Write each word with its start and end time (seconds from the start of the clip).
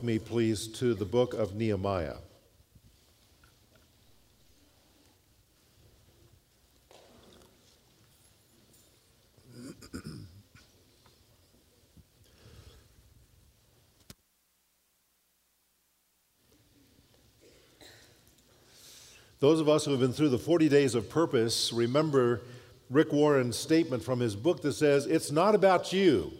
me, 0.00 0.16
please, 0.16 0.68
to 0.68 0.94
the 0.94 1.04
book 1.04 1.34
of 1.34 1.56
Nehemiah. 1.56 2.18
Those 19.40 19.58
of 19.58 19.68
us 19.68 19.84
who 19.84 19.90
have 19.90 19.98
been 19.98 20.12
through 20.12 20.28
the 20.28 20.38
40 20.38 20.68
days 20.68 20.94
of 20.94 21.10
purpose 21.10 21.72
remember 21.72 22.42
Rick 22.88 23.12
Warren's 23.12 23.56
statement 23.56 24.04
from 24.04 24.20
his 24.20 24.36
book 24.36 24.62
that 24.62 24.74
says, 24.74 25.06
It's 25.06 25.32
not 25.32 25.56
about 25.56 25.92
you 25.92 26.30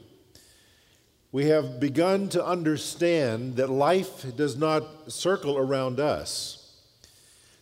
we 1.31 1.47
have 1.47 1.79
begun 1.79 2.29
to 2.31 2.45
understand 2.45 3.57
that 3.57 3.69
life 3.69 4.25
does 4.37 4.57
not 4.57 5.13
circle 5.13 5.59
around 5.59 6.01
us, 6.01 6.77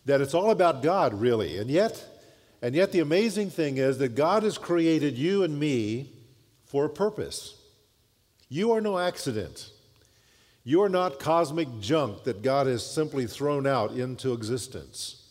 that 0.05 0.21
it's 0.21 0.33
all 0.33 0.51
about 0.51 0.81
God, 0.81 1.13
really. 1.13 1.57
And 1.57 1.69
yet, 1.69 2.05
and 2.61 2.73
yet 2.73 2.91
the 2.91 3.01
amazing 3.01 3.49
thing 3.49 3.77
is 3.77 3.97
that 3.97 4.15
God 4.15 4.43
has 4.43 4.57
created 4.57 5.17
you 5.17 5.43
and 5.43 5.59
me 5.59 6.13
for 6.65 6.85
a 6.85 6.89
purpose. 6.89 7.55
You 8.49 8.71
are 8.71 8.81
no 8.81 8.97
accident. 8.97 9.71
You 10.63 10.81
are 10.81 10.89
not 10.89 11.19
cosmic 11.19 11.67
junk 11.79 12.23
that 12.23 12.41
God 12.41 12.67
has 12.67 12.85
simply 12.85 13.25
thrown 13.27 13.67
out 13.67 13.91
into 13.91 14.33
existence. 14.33 15.27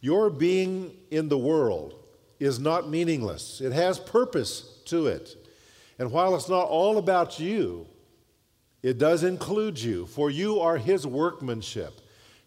Your 0.00 0.30
being 0.30 0.96
in 1.10 1.28
the 1.28 1.38
world 1.38 1.94
is 2.38 2.58
not 2.58 2.88
meaningless, 2.88 3.60
it 3.60 3.72
has 3.72 3.98
purpose 3.98 4.80
to 4.86 5.06
it. 5.06 5.36
And 5.98 6.12
while 6.12 6.34
it's 6.34 6.48
not 6.48 6.68
all 6.68 6.98
about 6.98 7.40
you, 7.40 7.86
it 8.82 8.98
does 8.98 9.24
include 9.24 9.80
you, 9.80 10.06
for 10.06 10.30
you 10.30 10.60
are 10.60 10.76
his 10.76 11.06
workmanship, 11.06 12.00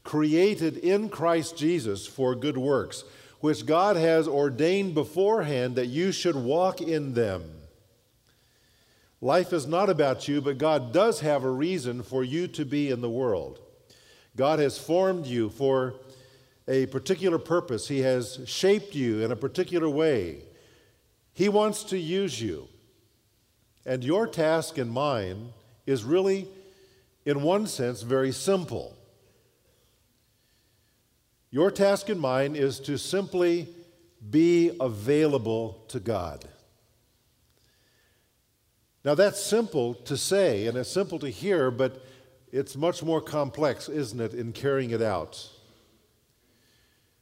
created 0.03 0.77
in 0.77 1.09
Christ 1.09 1.57
Jesus 1.57 2.07
for 2.07 2.35
good 2.35 2.57
works, 2.57 3.03
which 3.41 3.65
God 3.65 3.95
has 3.95 4.27
ordained 4.27 4.93
beforehand 4.93 5.75
that 5.75 5.87
you 5.87 6.11
should 6.11 6.35
walk 6.35 6.81
in 6.81 7.13
them. 7.13 7.43
Life 9.21 9.51
is 9.51 9.67
not 9.67 9.89
about 9.89 10.29
you, 10.29 10.39
but 10.39 10.57
God 10.57 10.93
does 10.93 11.19
have 11.19 11.43
a 11.43 11.51
reason 11.51 12.03
for 12.03 12.23
you 12.23 12.47
to 12.47 12.63
be 12.63 12.89
in 12.89 13.01
the 13.01 13.09
world. 13.09 13.59
God 14.37 14.59
has 14.59 14.77
formed 14.77 15.25
you 15.25 15.49
for 15.49 15.95
a 16.69 16.85
particular 16.85 17.37
purpose, 17.37 17.87
He 17.87 17.99
has 17.99 18.39
shaped 18.45 18.95
you 18.95 19.21
in 19.21 19.31
a 19.31 19.35
particular 19.35 19.89
way. 19.89 20.43
He 21.33 21.49
wants 21.49 21.83
to 21.85 21.97
use 21.97 22.41
you. 22.41 22.68
And 23.85 24.03
your 24.03 24.27
task 24.27 24.77
and 24.77 24.91
mine 24.91 25.53
is 25.85 26.03
really, 26.03 26.47
in 27.25 27.41
one 27.41 27.67
sense, 27.67 28.01
very 28.01 28.31
simple. 28.31 28.95
Your 31.51 31.71
task 31.71 32.09
and 32.09 32.19
mine 32.19 32.55
is 32.55 32.79
to 32.81 32.97
simply 32.97 33.67
be 34.29 34.71
available 34.79 35.83
to 35.87 35.99
God. 35.99 36.45
Now, 39.03 39.15
that's 39.15 39.41
simple 39.41 39.93
to 39.93 40.17
say 40.17 40.67
and 40.67 40.77
it's 40.77 40.91
simple 40.91 41.19
to 41.19 41.29
hear, 41.29 41.71
but 41.71 42.05
it's 42.51 42.75
much 42.75 43.01
more 43.01 43.21
complex, 43.21 43.87
isn't 43.89 44.19
it, 44.19 44.33
in 44.33 44.51
carrying 44.51 44.91
it 44.91 45.01
out? 45.01 45.49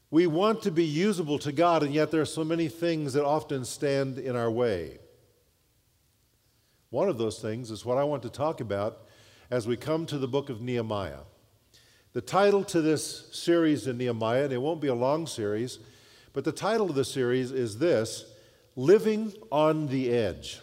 We 0.10 0.26
want 0.26 0.62
to 0.64 0.72
be 0.72 0.86
usable 0.86 1.38
to 1.40 1.52
God, 1.52 1.84
and 1.84 1.94
yet 1.94 2.12
there 2.12 2.22
are 2.22 2.26
so 2.26 2.46
many 2.46 2.70
things 2.70 3.14
that 3.14 3.26
often 3.26 3.66
stand 3.66 4.18
in 4.18 4.36
our 4.36 4.50
way. 4.50 5.00
One 6.90 7.10
of 7.10 7.18
those 7.18 7.40
things 7.40 7.70
is 7.70 7.86
what 7.86 7.98
I 7.98 8.04
want 8.06 8.24
to 8.24 8.30
talk 8.30 8.62
about 8.62 9.08
as 9.52 9.68
we 9.68 9.76
come 9.76 10.06
to 10.06 10.18
the 10.18 10.28
book 10.28 10.50
of 10.50 10.62
Nehemiah. 10.62 11.22
The 12.14 12.22
title 12.22 12.64
to 12.66 12.82
this 12.82 13.28
series 13.32 13.88
in 13.88 13.98
Nehemiah, 13.98 14.46
and 14.46 14.54
it 14.54 14.62
won't 14.62 14.82
be 14.82 14.88
a 14.88 14.96
long 14.96 15.28
series, 15.28 15.80
but 16.32 16.46
the 16.46 16.52
title 16.52 16.90
of 16.90 16.96
the 16.96 17.04
series 17.04 17.52
is 17.52 17.80
this 17.80 18.26
Living 18.76 19.34
on 19.52 19.88
the 19.88 20.12
Edge. 20.12 20.62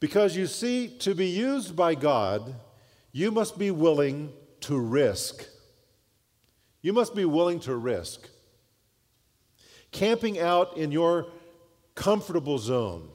Because 0.00 0.36
you 0.36 0.46
see, 0.46 0.88
to 0.98 1.14
be 1.14 1.28
used 1.28 1.74
by 1.74 1.94
God, 1.94 2.54
you 3.12 3.30
must 3.30 3.58
be 3.58 3.70
willing 3.70 4.32
to 4.60 4.78
risk. 4.78 5.46
You 6.82 6.92
must 6.92 7.14
be 7.14 7.24
willing 7.24 7.60
to 7.60 7.74
risk. 7.74 8.28
Camping 9.92 10.38
out 10.38 10.76
in 10.76 10.92
your 10.92 11.26
comfortable 11.94 12.58
zone 12.58 13.11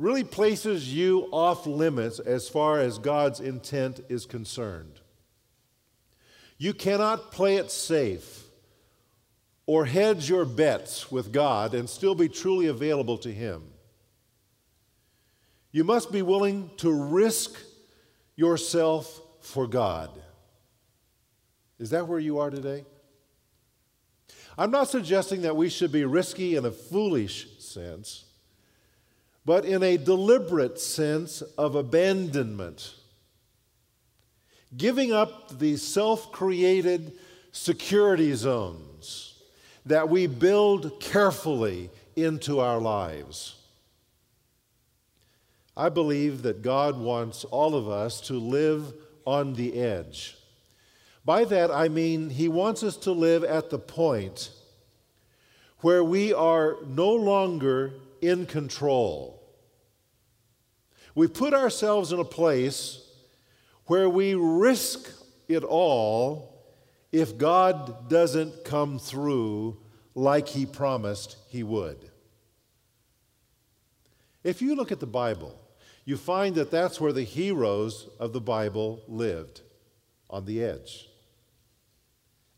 really 0.00 0.24
places 0.24 0.94
you 0.94 1.28
off 1.30 1.66
limits 1.66 2.18
as 2.20 2.48
far 2.48 2.80
as 2.80 2.96
God's 2.96 3.38
intent 3.38 4.00
is 4.08 4.24
concerned. 4.24 4.98
You 6.56 6.72
cannot 6.72 7.32
play 7.32 7.56
it 7.56 7.70
safe 7.70 8.44
or 9.66 9.84
hedge 9.84 10.26
your 10.26 10.46
bets 10.46 11.12
with 11.12 11.32
God 11.32 11.74
and 11.74 11.88
still 11.88 12.14
be 12.14 12.30
truly 12.30 12.66
available 12.66 13.18
to 13.18 13.30
Him. 13.30 13.62
You 15.70 15.84
must 15.84 16.10
be 16.10 16.22
willing 16.22 16.70
to 16.78 16.90
risk 16.90 17.60
yourself 18.36 19.20
for 19.42 19.66
God. 19.66 20.10
Is 21.78 21.90
that 21.90 22.08
where 22.08 22.18
you 22.18 22.38
are 22.38 22.48
today? 22.48 22.86
I'm 24.56 24.70
not 24.70 24.88
suggesting 24.88 25.42
that 25.42 25.56
we 25.56 25.68
should 25.68 25.92
be 25.92 26.06
risky 26.06 26.56
in 26.56 26.64
a 26.64 26.70
foolish 26.70 27.58
sense 27.58 28.24
but 29.44 29.64
in 29.64 29.82
a 29.82 29.96
deliberate 29.96 30.78
sense 30.78 31.42
of 31.42 31.74
abandonment. 31.74 32.94
Giving 34.76 35.12
up 35.12 35.58
the 35.58 35.76
self 35.76 36.30
created 36.30 37.12
security 37.52 38.32
zones 38.34 39.42
that 39.86 40.08
we 40.08 40.26
build 40.26 41.00
carefully 41.00 41.90
into 42.14 42.60
our 42.60 42.78
lives. 42.78 43.56
I 45.76 45.88
believe 45.88 46.42
that 46.42 46.62
God 46.62 46.98
wants 46.98 47.44
all 47.44 47.74
of 47.74 47.88
us 47.88 48.20
to 48.22 48.34
live 48.34 48.92
on 49.24 49.54
the 49.54 49.80
edge. 49.80 50.36
By 51.24 51.44
that, 51.44 51.70
I 51.70 51.88
mean 51.88 52.30
He 52.30 52.48
wants 52.48 52.82
us 52.82 52.96
to 52.98 53.12
live 53.12 53.44
at 53.44 53.70
the 53.70 53.78
point 53.78 54.50
where 55.78 56.04
we 56.04 56.32
are 56.32 56.76
no 56.86 57.12
longer 57.12 57.92
in 58.22 58.46
control. 58.46 59.42
We 61.14 61.26
put 61.26 61.54
ourselves 61.54 62.12
in 62.12 62.20
a 62.20 62.24
place 62.24 63.06
where 63.86 64.08
we 64.08 64.34
risk 64.34 65.10
it 65.48 65.64
all 65.64 66.64
if 67.12 67.36
God 67.36 68.08
doesn't 68.08 68.64
come 68.64 68.98
through 68.98 69.78
like 70.14 70.48
He 70.48 70.66
promised 70.66 71.36
He 71.48 71.62
would. 71.62 72.10
If 74.44 74.62
you 74.62 74.74
look 74.74 74.92
at 74.92 75.00
the 75.00 75.06
Bible, 75.06 75.58
you 76.04 76.16
find 76.16 76.54
that 76.54 76.70
that's 76.70 77.00
where 77.00 77.12
the 77.12 77.24
heroes 77.24 78.08
of 78.18 78.32
the 78.32 78.40
Bible 78.40 79.02
lived 79.06 79.60
on 80.30 80.44
the 80.44 80.62
edge. 80.62 81.08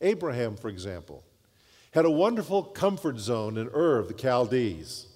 Abraham, 0.01 0.57
for 0.57 0.69
example, 0.69 1.25
had 1.93 2.05
a 2.05 2.11
wonderful 2.11 2.63
comfort 2.63 3.19
zone 3.19 3.57
in 3.57 3.69
Ur 3.69 3.99
of 3.99 4.09
the 4.09 4.15
Chaldees. 4.15 5.07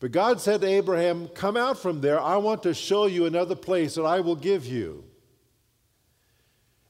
But 0.00 0.12
God 0.12 0.40
said 0.40 0.60
to 0.60 0.66
Abraham, 0.66 1.28
Come 1.28 1.56
out 1.56 1.78
from 1.78 2.00
there. 2.00 2.20
I 2.20 2.36
want 2.36 2.62
to 2.62 2.74
show 2.74 3.06
you 3.06 3.26
another 3.26 3.56
place 3.56 3.96
that 3.96 4.04
I 4.04 4.20
will 4.20 4.36
give 4.36 4.64
you. 4.64 5.04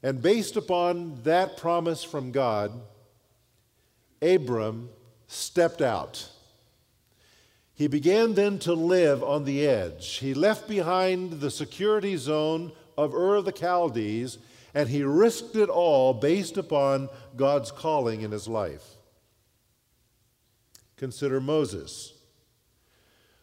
And 0.03 0.21
based 0.21 0.55
upon 0.55 1.21
that 1.23 1.57
promise 1.57 2.03
from 2.03 2.31
God, 2.31 2.71
Abram 4.21 4.89
stepped 5.27 5.81
out. 5.81 6.29
He 7.73 7.87
began 7.87 8.33
then 8.33 8.59
to 8.59 8.73
live 8.73 9.23
on 9.23 9.45
the 9.45 9.65
edge. 9.65 10.17
He 10.17 10.33
left 10.33 10.67
behind 10.67 11.39
the 11.39 11.51
security 11.51 12.17
zone 12.17 12.73
of 12.97 13.13
Ur 13.13 13.35
of 13.35 13.45
the 13.45 13.53
Chaldees, 13.53 14.37
and 14.73 14.89
he 14.89 15.03
risked 15.03 15.55
it 15.55 15.69
all 15.69 16.13
based 16.13 16.57
upon 16.57 17.09
God's 17.35 17.71
calling 17.71 18.21
in 18.21 18.31
his 18.31 18.47
life. 18.47 18.83
Consider 20.97 21.39
Moses. 21.39 22.18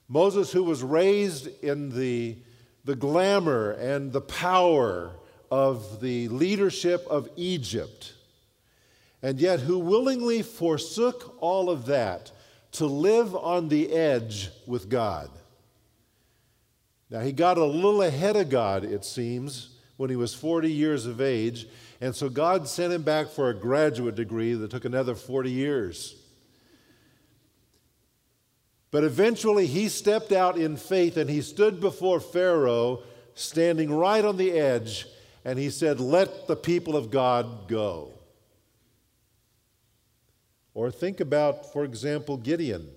Moses, 0.08 0.52
who 0.52 0.62
was 0.62 0.82
raised 0.82 1.48
in 1.62 1.90
the, 1.90 2.36
the 2.84 2.96
glamour 2.96 3.72
and 3.72 4.12
the 4.12 4.20
power 4.20 5.12
of 5.50 6.00
the 6.00 6.28
leadership 6.28 7.06
of 7.08 7.28
Egypt, 7.36 8.12
and 9.22 9.40
yet 9.40 9.60
who 9.60 9.78
willingly 9.78 10.42
forsook 10.42 11.36
all 11.40 11.70
of 11.70 11.86
that 11.86 12.30
to 12.72 12.86
live 12.86 13.34
on 13.34 13.68
the 13.68 13.92
edge 13.92 14.50
with 14.66 14.88
God. 14.88 15.30
Now, 17.10 17.20
he 17.20 17.32
got 17.32 17.56
a 17.56 17.64
little 17.64 18.02
ahead 18.02 18.36
of 18.36 18.50
God, 18.50 18.84
it 18.84 19.04
seems, 19.04 19.70
when 19.96 20.10
he 20.10 20.16
was 20.16 20.34
40 20.34 20.70
years 20.70 21.06
of 21.06 21.20
age, 21.20 21.66
and 22.00 22.14
so 22.14 22.28
God 22.28 22.68
sent 22.68 22.92
him 22.92 23.02
back 23.02 23.28
for 23.28 23.48
a 23.48 23.54
graduate 23.54 24.16
degree 24.16 24.54
that 24.54 24.70
took 24.70 24.84
another 24.84 25.14
40 25.14 25.50
years. 25.50 26.16
But 28.90 29.04
eventually 29.04 29.66
he 29.66 29.88
stepped 29.88 30.32
out 30.32 30.58
in 30.58 30.76
faith 30.76 31.16
and 31.16 31.28
he 31.28 31.42
stood 31.42 31.80
before 31.80 32.20
Pharaoh 32.20 33.02
standing 33.34 33.92
right 33.92 34.24
on 34.24 34.36
the 34.36 34.52
edge, 34.52 35.06
and 35.44 35.58
he 35.58 35.70
said, 35.70 35.98
Let 36.00 36.46
the 36.46 36.56
people 36.56 36.96
of 36.96 37.10
God 37.10 37.68
go. 37.68 38.12
Or 40.74 40.90
think 40.90 41.20
about, 41.20 41.72
for 41.72 41.84
example, 41.84 42.36
Gideon, 42.36 42.88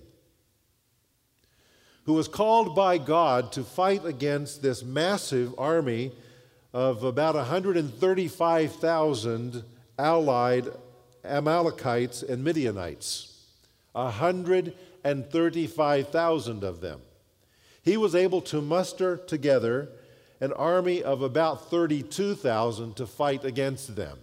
who 2.04 2.12
was 2.14 2.28
called 2.28 2.74
by 2.74 2.98
God 2.98 3.52
to 3.52 3.62
fight 3.62 4.04
against 4.04 4.62
this 4.62 4.82
massive 4.82 5.54
army 5.58 6.12
of 6.72 7.04
about 7.04 7.34
135,000 7.34 9.64
allied 9.98 10.68
Amalekites 11.24 12.22
and 12.22 12.42
Midianites. 12.42 13.26
135,000 13.92 14.89
of 16.64 16.80
them. 16.80 17.00
He 17.82 17.96
was 17.96 18.14
able 18.14 18.40
to 18.42 18.60
muster 18.60 19.16
together 19.16 19.88
an 20.40 20.52
army 20.52 21.02
of 21.02 21.22
about 21.22 21.70
32,000 21.70 22.96
to 22.96 23.06
fight 23.06 23.44
against 23.44 23.96
them. 23.96 24.18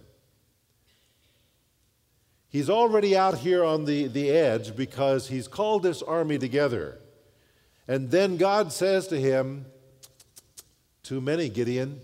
He's 2.48 2.70
already 2.70 3.16
out 3.16 3.38
here 3.38 3.62
on 3.62 3.84
the, 3.84 4.06
the 4.08 4.30
edge 4.30 4.74
because 4.74 5.28
he's 5.28 5.46
called 5.46 5.82
this 5.82 6.02
army 6.02 6.38
together. 6.38 6.98
And 7.86 8.10
then 8.10 8.36
God 8.36 8.72
says 8.72 9.06
to 9.08 9.20
him, 9.20 9.66
Too 11.02 11.20
many, 11.20 11.48
Gideon. 11.48 12.00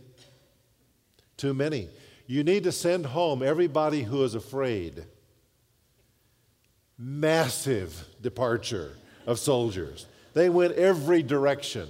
Too 1.36 1.54
many. 1.54 1.88
You 2.26 2.44
need 2.44 2.64
to 2.64 2.72
send 2.72 3.06
home 3.06 3.42
everybody 3.42 4.02
who 4.02 4.22
is 4.22 4.34
afraid. 4.34 5.04
Massive 6.98 8.04
departure 8.20 8.96
of 9.26 9.38
soldiers. 9.38 10.06
They 10.32 10.48
went 10.48 10.74
every 10.74 11.22
direction, 11.22 11.88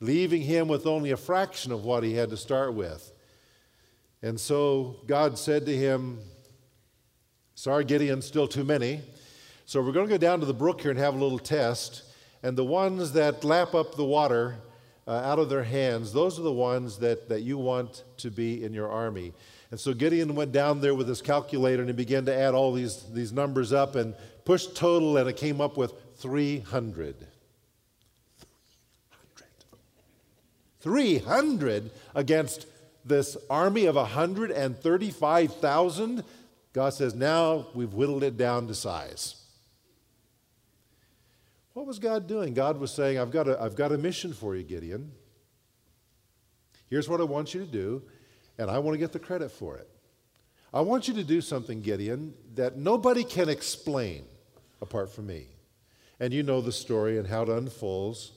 leaving 0.00 0.42
him 0.42 0.68
with 0.68 0.86
only 0.86 1.10
a 1.10 1.16
fraction 1.16 1.72
of 1.72 1.84
what 1.84 2.02
he 2.02 2.14
had 2.14 2.30
to 2.30 2.36
start 2.36 2.74
with. 2.74 3.12
And 4.22 4.40
so 4.40 4.96
God 5.06 5.38
said 5.38 5.66
to 5.66 5.76
him, 5.76 6.18
Sorry, 7.54 7.84
Gideon, 7.84 8.20
still 8.20 8.48
too 8.48 8.64
many. 8.64 9.00
So 9.64 9.80
we're 9.80 9.92
going 9.92 10.08
to 10.08 10.12
go 10.12 10.18
down 10.18 10.40
to 10.40 10.46
the 10.46 10.52
brook 10.52 10.80
here 10.80 10.90
and 10.90 10.98
have 10.98 11.14
a 11.14 11.18
little 11.18 11.38
test. 11.38 12.02
And 12.42 12.58
the 12.58 12.64
ones 12.64 13.12
that 13.12 13.44
lap 13.44 13.74
up 13.74 13.94
the 13.94 14.04
water 14.04 14.56
uh, 15.06 15.12
out 15.12 15.38
of 15.38 15.48
their 15.48 15.64
hands, 15.64 16.12
those 16.12 16.38
are 16.38 16.42
the 16.42 16.52
ones 16.52 16.98
that, 16.98 17.28
that 17.28 17.42
you 17.42 17.58
want 17.58 18.04
to 18.18 18.30
be 18.30 18.64
in 18.64 18.72
your 18.72 18.90
army. 18.90 19.32
And 19.70 19.78
so 19.78 19.92
Gideon 19.92 20.34
went 20.34 20.52
down 20.52 20.80
there 20.80 20.94
with 20.94 21.06
his 21.08 21.20
calculator 21.20 21.82
and 21.82 21.88
he 21.88 21.94
began 21.94 22.24
to 22.26 22.34
add 22.34 22.54
all 22.54 22.72
these, 22.72 23.02
these 23.12 23.32
numbers 23.32 23.72
up 23.72 23.96
and 23.96 24.14
pushed 24.44 24.76
total, 24.76 25.16
and 25.16 25.28
it 25.28 25.36
came 25.36 25.60
up 25.60 25.76
with 25.76 25.92
300. 26.16 27.16
300. 30.80 30.80
300 30.80 31.90
against 32.14 32.66
this 33.04 33.36
army 33.50 33.86
of 33.86 33.96
135,000 33.96 36.24
God 36.74 36.92
says, 36.92 37.14
now 37.14 37.68
we've 37.72 37.94
whittled 37.94 38.24
it 38.24 38.36
down 38.36 38.66
to 38.66 38.74
size. 38.74 39.36
What 41.74 41.86
was 41.86 41.98
God 41.98 42.28
doing? 42.28 42.54
God 42.54 42.78
was 42.78 42.92
saying, 42.92 43.18
I've 43.18 43.32
got 43.32 43.48
a, 43.48 43.60
I've 43.60 43.74
got 43.74 43.92
a 43.92 43.98
mission 43.98 44.32
for 44.32 44.54
you, 44.54 44.62
Gideon. 44.62 45.10
Here's 46.88 47.08
what 47.08 47.20
I 47.20 47.24
want 47.24 47.52
you 47.52 47.60
to 47.60 47.70
do, 47.70 48.02
and 48.58 48.70
I 48.70 48.78
want 48.78 48.94
to 48.94 48.98
get 48.98 49.12
the 49.12 49.18
credit 49.18 49.50
for 49.50 49.76
it. 49.76 49.88
I 50.72 50.80
want 50.80 51.08
you 51.08 51.14
to 51.14 51.24
do 51.24 51.40
something, 51.40 51.82
Gideon, 51.82 52.34
that 52.54 52.76
nobody 52.76 53.24
can 53.24 53.48
explain 53.48 54.24
apart 54.80 55.12
from 55.12 55.26
me. 55.26 55.48
And 56.20 56.32
you 56.32 56.44
know 56.44 56.60
the 56.60 56.72
story 56.72 57.18
and 57.18 57.26
how 57.26 57.42
it 57.42 57.48
unfolds, 57.48 58.32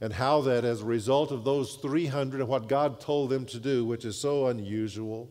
and 0.00 0.12
how 0.12 0.40
that 0.42 0.64
as 0.64 0.82
a 0.82 0.84
result 0.84 1.30
of 1.30 1.44
those 1.44 1.76
300 1.76 2.40
and 2.40 2.48
what 2.48 2.68
God 2.68 3.00
told 3.00 3.30
them 3.30 3.46
to 3.46 3.60
do, 3.60 3.84
which 3.84 4.04
is 4.04 4.18
so 4.18 4.48
unusual, 4.48 5.30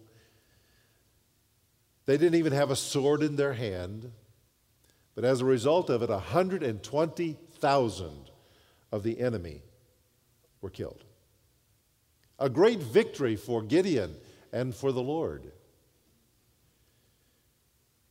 they 2.06 2.18
didn't 2.18 2.36
even 2.36 2.54
have 2.54 2.72
a 2.72 2.76
sword 2.76 3.22
in 3.22 3.36
their 3.36 3.54
hand. 3.54 4.12
But 5.16 5.26
as 5.26 5.42
a 5.42 5.46
result 5.46 5.90
of 5.90 6.02
it, 6.02 6.10
120,000 6.10 8.32
of 8.92 9.04
the 9.04 9.20
enemy 9.20 9.62
were 10.62 10.70
killed. 10.70 11.04
A 12.40 12.50
great 12.50 12.82
victory 12.82 13.36
for 13.36 13.62
Gideon 13.62 14.16
and 14.52 14.74
for 14.74 14.92
the 14.92 15.04
Lord. 15.04 15.52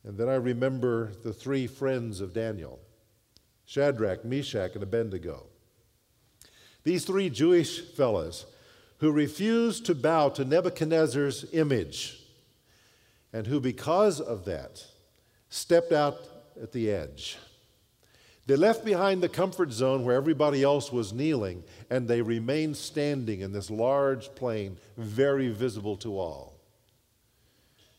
And 0.03 0.17
then 0.17 0.29
I 0.29 0.35
remember 0.35 1.11
the 1.23 1.33
three 1.33 1.67
friends 1.67 2.21
of 2.21 2.33
Daniel 2.33 2.79
Shadrach, 3.65 4.25
Meshach, 4.25 4.73
and 4.73 4.83
Abednego. 4.83 5.45
These 6.83 7.05
three 7.05 7.29
Jewish 7.29 7.79
fellows 7.79 8.45
who 8.97 9.09
refused 9.11 9.85
to 9.85 9.95
bow 9.95 10.27
to 10.29 10.43
Nebuchadnezzar's 10.43 11.45
image 11.53 12.19
and 13.31 13.47
who, 13.47 13.61
because 13.61 14.19
of 14.19 14.43
that, 14.45 14.85
stepped 15.49 15.93
out 15.93 16.32
at 16.61 16.71
the 16.71 16.91
edge. 16.91 17.37
They 18.45 18.55
left 18.57 18.83
behind 18.83 19.23
the 19.23 19.29
comfort 19.29 19.71
zone 19.71 20.03
where 20.03 20.17
everybody 20.17 20.63
else 20.63 20.91
was 20.91 21.13
kneeling, 21.13 21.63
and 21.89 22.07
they 22.07 22.21
remained 22.21 22.75
standing 22.75 23.39
in 23.39 23.53
this 23.53 23.69
large 23.69 24.35
plain, 24.35 24.77
very 24.97 25.47
visible 25.49 25.95
to 25.97 26.19
all. 26.19 26.53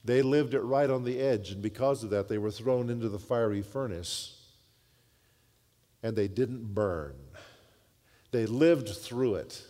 They 0.04 0.20
lived 0.20 0.52
it 0.52 0.60
right 0.60 0.90
on 0.90 1.04
the 1.04 1.18
edge, 1.18 1.50
and 1.50 1.62
because 1.62 2.04
of 2.04 2.10
that, 2.10 2.28
they 2.28 2.36
were 2.36 2.50
thrown 2.50 2.90
into 2.90 3.08
the 3.08 3.18
fiery 3.18 3.62
furnace, 3.62 4.38
and 6.02 6.14
they 6.14 6.28
didn't 6.28 6.74
burn. 6.74 7.14
They 8.30 8.44
lived 8.44 8.90
through 8.90 9.36
it, 9.36 9.62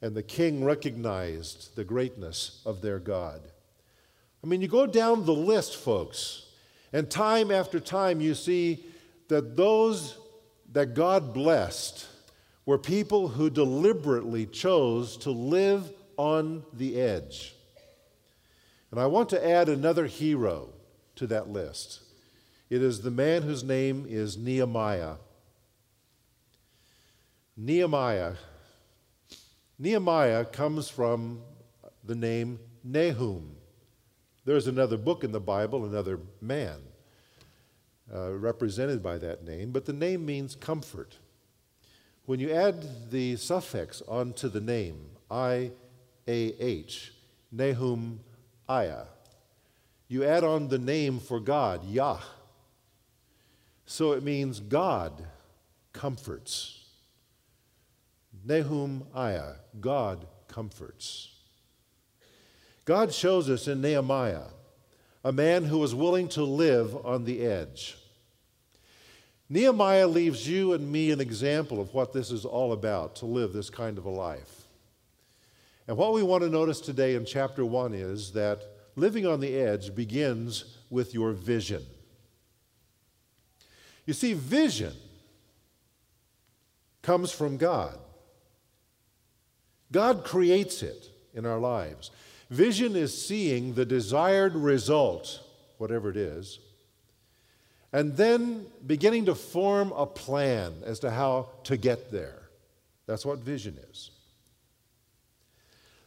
and 0.00 0.14
the 0.14 0.22
king 0.22 0.64
recognized 0.64 1.76
the 1.76 1.84
greatness 1.84 2.62
of 2.64 2.80
their 2.80 2.98
God. 2.98 3.42
I 4.42 4.46
mean, 4.46 4.62
you 4.62 4.68
go 4.68 4.86
down 4.86 5.26
the 5.26 5.34
list, 5.34 5.76
folks, 5.76 6.46
and 6.92 7.10
time 7.10 7.50
after 7.50 7.80
time 7.80 8.20
you 8.20 8.34
see 8.34 8.84
that 9.28 9.56
those 9.56 10.18
that 10.72 10.94
God 10.94 11.34
blessed 11.34 12.06
were 12.66 12.78
people 12.78 13.28
who 13.28 13.50
deliberately 13.50 14.46
chose 14.46 15.16
to 15.18 15.30
live 15.30 15.90
on 16.16 16.64
the 16.72 17.00
edge. 17.00 17.54
And 18.90 19.00
I 19.00 19.06
want 19.06 19.28
to 19.30 19.44
add 19.48 19.68
another 19.68 20.06
hero 20.06 20.70
to 21.16 21.26
that 21.28 21.48
list. 21.48 22.00
It 22.68 22.82
is 22.82 23.00
the 23.00 23.10
man 23.10 23.42
whose 23.42 23.64
name 23.64 24.06
is 24.08 24.36
Nehemiah. 24.36 25.16
Nehemiah. 27.56 28.34
Nehemiah 29.78 30.44
comes 30.44 30.88
from 30.88 31.40
the 32.04 32.14
name 32.14 32.58
Nahum. 32.84 33.56
There's 34.44 34.66
another 34.66 34.96
book 34.96 35.22
in 35.22 35.32
the 35.32 35.40
Bible, 35.40 35.84
another 35.84 36.18
man 36.40 36.80
uh, 38.12 38.32
represented 38.32 39.02
by 39.02 39.18
that 39.18 39.44
name, 39.44 39.70
but 39.70 39.84
the 39.84 39.92
name 39.92 40.24
means 40.24 40.54
comfort. 40.54 41.18
When 42.24 42.40
you 42.40 42.50
add 42.50 43.10
the 43.10 43.36
suffix 43.36 44.02
onto 44.08 44.48
the 44.48 44.60
name, 44.60 45.10
I 45.30 45.72
A 46.26 46.54
H, 46.58 47.12
Nahum 47.52 48.20
Aya, 48.68 49.04
you 50.08 50.24
add 50.24 50.42
on 50.42 50.68
the 50.68 50.78
name 50.78 51.20
for 51.20 51.38
God, 51.38 51.84
Yah. 51.84 52.20
So 53.84 54.12
it 54.12 54.22
means 54.22 54.58
God 54.58 55.26
comforts. 55.92 56.86
Nahum 58.44 59.04
Aya, 59.14 59.54
God 59.80 60.26
comforts. 60.48 61.29
God 62.90 63.14
shows 63.14 63.48
us 63.48 63.68
in 63.68 63.80
Nehemiah 63.80 64.48
a 65.22 65.30
man 65.30 65.62
who 65.62 65.78
was 65.78 65.94
willing 65.94 66.26
to 66.30 66.42
live 66.42 66.96
on 67.06 67.22
the 67.22 67.42
edge. 67.42 67.96
Nehemiah 69.48 70.08
leaves 70.08 70.48
you 70.48 70.72
and 70.72 70.90
me 70.90 71.12
an 71.12 71.20
example 71.20 71.80
of 71.80 71.94
what 71.94 72.12
this 72.12 72.32
is 72.32 72.44
all 72.44 72.72
about 72.72 73.14
to 73.14 73.26
live 73.26 73.52
this 73.52 73.70
kind 73.70 73.96
of 73.96 74.06
a 74.06 74.10
life. 74.10 74.62
And 75.86 75.96
what 75.96 76.12
we 76.12 76.24
want 76.24 76.42
to 76.42 76.50
notice 76.50 76.80
today 76.80 77.14
in 77.14 77.24
chapter 77.24 77.64
1 77.64 77.94
is 77.94 78.32
that 78.32 78.60
living 78.96 79.24
on 79.24 79.38
the 79.38 79.54
edge 79.56 79.94
begins 79.94 80.76
with 80.90 81.14
your 81.14 81.30
vision. 81.30 81.86
You 84.04 84.14
see, 84.14 84.32
vision 84.32 84.94
comes 87.02 87.30
from 87.30 87.56
God. 87.56 87.96
God 89.92 90.24
creates 90.24 90.82
it 90.82 91.06
in 91.32 91.46
our 91.46 91.60
lives. 91.60 92.10
Vision 92.50 92.96
is 92.96 93.26
seeing 93.26 93.74
the 93.74 93.86
desired 93.86 94.56
result, 94.56 95.40
whatever 95.78 96.10
it 96.10 96.16
is, 96.16 96.58
and 97.92 98.16
then 98.16 98.66
beginning 98.86 99.24
to 99.26 99.34
form 99.34 99.92
a 99.92 100.04
plan 100.04 100.74
as 100.84 100.98
to 101.00 101.10
how 101.10 101.48
to 101.64 101.76
get 101.76 102.10
there. 102.10 102.42
That's 103.06 103.24
what 103.24 103.38
vision 103.38 103.78
is. 103.90 104.10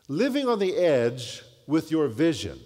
Living 0.10 0.48
on 0.48 0.60
the 0.60 0.76
edge 0.76 1.44
with 1.66 1.92
your 1.92 2.10
vision 2.10 2.60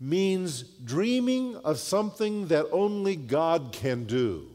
means 0.00 0.62
dreaming 0.62 1.56
of 1.56 1.78
something 1.78 2.48
that 2.48 2.66
only 2.72 3.16
God 3.16 3.70
can 3.72 4.04
do, 4.04 4.46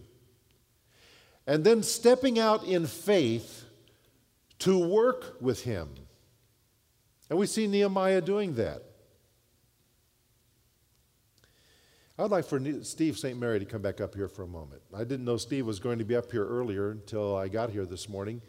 and 1.46 1.64
then 1.64 1.84
stepping 1.84 2.40
out 2.40 2.64
in 2.64 2.88
faith 2.88 3.66
to 4.60 4.78
work 4.78 5.38
with 5.40 5.64
him. 5.64 5.90
And 7.32 7.40
we 7.40 7.48
see 7.48 7.66
Nehemiah 7.66 8.20
doing 8.20 8.56
that. 8.56 8.84
I'd 12.20 12.30
like 12.30 12.44
for 12.44 12.62
Steve 12.84 13.18
St. 13.18 13.40
Mary 13.40 13.58
to 13.58 13.64
come 13.64 13.82
back 13.82 14.02
up 14.02 14.16
here 14.16 14.28
for 14.28 14.44
a 14.44 14.48
moment. 14.48 14.82
I 14.94 15.06
didn't 15.06 15.24
know 15.24 15.38
Steve 15.38 15.66
was 15.66 15.80
going 15.80 15.98
to 16.00 16.04
be 16.04 16.14
up 16.14 16.30
here 16.30 16.46
earlier 16.46 16.92
until 16.92 17.38
I 17.38 17.48
got 17.48 17.70
here 17.70 17.86
this 17.86 18.10
morning. 18.10 18.42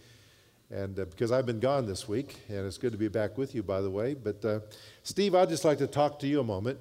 And 0.68 0.98
uh, 0.98 1.04
because 1.04 1.30
I've 1.30 1.46
been 1.46 1.60
gone 1.60 1.86
this 1.86 2.08
week, 2.08 2.40
and 2.48 2.66
it's 2.66 2.76
good 2.76 2.90
to 2.90 2.98
be 2.98 3.06
back 3.06 3.38
with 3.38 3.54
you, 3.54 3.62
by 3.62 3.80
the 3.82 3.88
way. 3.88 4.14
But 4.14 4.44
uh, 4.44 4.60
Steve, 5.04 5.36
I'd 5.36 5.48
just 5.48 5.64
like 5.64 5.78
to 5.78 5.86
talk 5.86 6.18
to 6.18 6.26
you 6.26 6.40
a 6.40 6.44
moment. 6.44 6.80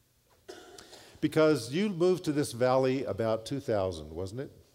because 1.20 1.70
you 1.74 1.90
moved 1.90 2.24
to 2.24 2.32
this 2.32 2.52
valley 2.52 3.04
about 3.04 3.44
2000, 3.44 4.08
wasn't 4.08 4.40
it? 4.40 4.65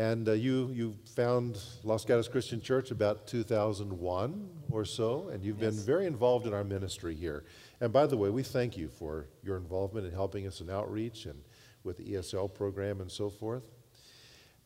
And 0.00 0.26
uh, 0.30 0.32
you, 0.32 0.70
you 0.72 0.96
found 1.14 1.58
Los 1.84 2.06
Gatos 2.06 2.26
Christian 2.26 2.58
Church 2.58 2.90
about 2.90 3.26
2001 3.26 4.48
or 4.70 4.86
so, 4.86 5.28
and 5.28 5.44
you've 5.44 5.60
yes. 5.60 5.74
been 5.74 5.84
very 5.84 6.06
involved 6.06 6.46
in 6.46 6.54
our 6.54 6.64
ministry 6.64 7.14
here. 7.14 7.44
And 7.82 7.92
by 7.92 8.06
the 8.06 8.16
way, 8.16 8.30
we 8.30 8.42
thank 8.42 8.78
you 8.78 8.88
for 8.88 9.26
your 9.42 9.58
involvement 9.58 10.06
in 10.06 10.12
helping 10.14 10.46
us 10.46 10.62
in 10.62 10.70
outreach 10.70 11.26
and 11.26 11.38
with 11.84 11.98
the 11.98 12.14
ESL 12.14 12.54
program 12.54 13.02
and 13.02 13.12
so 13.12 13.28
forth. 13.28 13.64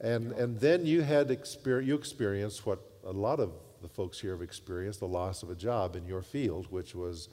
And, 0.01 0.31
and 0.35 0.61
then 0.61 0.87
you 0.87 1.03
had 1.03 1.31
exper- 1.31 1.85
you 1.85 1.97
experienced 1.97 2.65
what 2.65 2.79
a 3.05 3.11
lot 3.11 3.41
of 3.41 3.55
the 3.83 3.89
folks 3.89 4.21
here 4.21 4.35
have 4.35 4.43
experienced 4.43 5.01
the 5.01 5.09
loss 5.09 5.43
of 5.43 5.51
a 5.51 5.57
job 5.57 5.97
in 5.97 6.07
your 6.07 6.23
field, 6.23 6.69
which 6.71 6.95
was, 6.95 7.29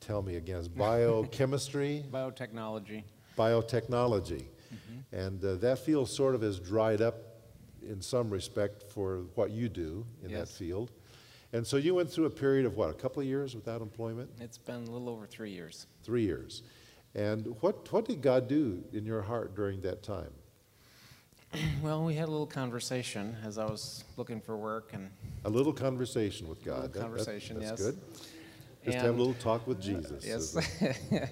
tell 0.00 0.22
me 0.22 0.36
again, 0.36 0.66
biochemistry? 0.74 2.02
Biotechnology. 2.10 3.02
Biotechnology. 3.36 4.46
Mm-hmm. 4.72 5.16
And 5.16 5.44
uh, 5.44 5.54
that 5.56 5.80
field 5.80 6.08
sort 6.08 6.34
of 6.34 6.40
has 6.40 6.58
dried 6.58 7.02
up 7.02 7.25
in 7.82 8.00
some 8.00 8.30
respect 8.30 8.84
for 8.90 9.24
what 9.34 9.50
you 9.50 9.68
do 9.68 10.06
in 10.22 10.30
yes. 10.30 10.40
that 10.40 10.48
field. 10.48 10.92
And 11.52 11.66
so 11.66 11.76
you 11.76 11.94
went 11.94 12.10
through 12.10 12.26
a 12.26 12.30
period 12.30 12.66
of 12.66 12.76
what, 12.76 12.90
a 12.90 12.94
couple 12.94 13.22
of 13.22 13.28
years 13.28 13.54
without 13.54 13.80
employment? 13.80 14.30
It's 14.40 14.58
been 14.58 14.86
a 14.86 14.90
little 14.90 15.08
over 15.08 15.26
three 15.26 15.50
years. 15.50 15.86
Three 16.02 16.22
years. 16.22 16.62
And 17.14 17.56
what, 17.60 17.90
what 17.92 18.04
did 18.04 18.20
God 18.20 18.48
do 18.48 18.84
in 18.92 19.06
your 19.06 19.22
heart 19.22 19.54
during 19.54 19.80
that 19.82 20.02
time? 20.02 20.30
Well, 21.82 22.04
we 22.04 22.14
had 22.14 22.28
a 22.28 22.30
little 22.30 22.46
conversation 22.46 23.36
as 23.44 23.56
I 23.56 23.64
was 23.64 24.04
looking 24.16 24.40
for 24.40 24.56
work, 24.56 24.90
and 24.92 25.10
a 25.44 25.48
little 25.48 25.72
conversation 25.72 26.48
with 26.48 26.62
God. 26.64 26.78
A 26.78 26.82
little 26.82 27.02
conversation, 27.02 27.60
that, 27.60 27.68
that's 27.68 27.80
yes. 27.80 27.90
good. 27.92 28.00
Just 28.84 28.96
and 28.98 29.06
have 29.06 29.14
a 29.14 29.18
little 29.18 29.34
talk 29.34 29.66
with 29.66 29.80
Jesus. 29.80 30.24
Uh, 30.24 30.28
yes. 30.80 31.30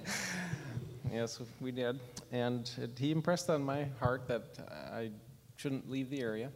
yes, 1.12 1.40
we 1.60 1.72
did, 1.72 1.98
and 2.32 2.70
it, 2.78 2.92
he 2.98 3.10
impressed 3.10 3.50
on 3.50 3.62
my 3.62 3.84
heart 4.00 4.26
that 4.28 4.44
I 4.92 5.10
shouldn't 5.56 5.90
leave 5.90 6.10
the 6.10 6.20
area 6.20 6.50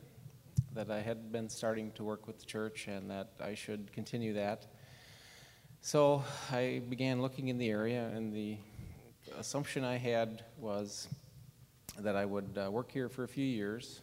that 0.75 0.90
I 0.90 1.00
had 1.00 1.33
been 1.33 1.49
starting 1.49 1.93
to 1.93 2.05
work 2.05 2.26
with 2.26 2.38
the 2.38 2.45
church 2.45 2.88
and 2.88 3.11
that 3.11 3.31
I 3.40 3.55
should 3.55 3.93
continue 3.93 4.35
that. 4.35 4.67
So 5.81 6.25
I 6.50 6.83
began 6.88 7.23
looking 7.23 7.49
in 7.49 7.59
the 7.59 7.71
area, 7.71 8.11
and 8.14 8.33
the 8.33 8.59
assumption 9.38 9.85
I 9.85 9.97
had 9.97 10.45
was 10.59 11.09
that 11.99 12.17
I 12.17 12.25
would 12.25 12.59
uh, 12.59 12.71
work 12.71 12.90
here 12.90 13.09
for 13.09 13.25
a 13.25 13.28
few 13.28 13.45
years 13.45 14.00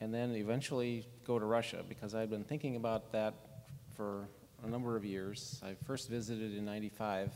and 0.00 0.12
then 0.12 0.32
eventually 0.32 1.06
go 1.24 1.38
to 1.38 1.44
Russia 1.44 1.84
because 1.88 2.14
I'd 2.14 2.30
been 2.30 2.44
thinking 2.44 2.76
about 2.76 3.12
that 3.12 3.34
for 3.94 4.28
a 4.64 4.66
number 4.66 4.96
of 4.96 5.04
years. 5.04 5.60
I 5.64 5.74
first 5.86 6.08
visited 6.08 6.56
in 6.56 6.64
95, 6.64 7.30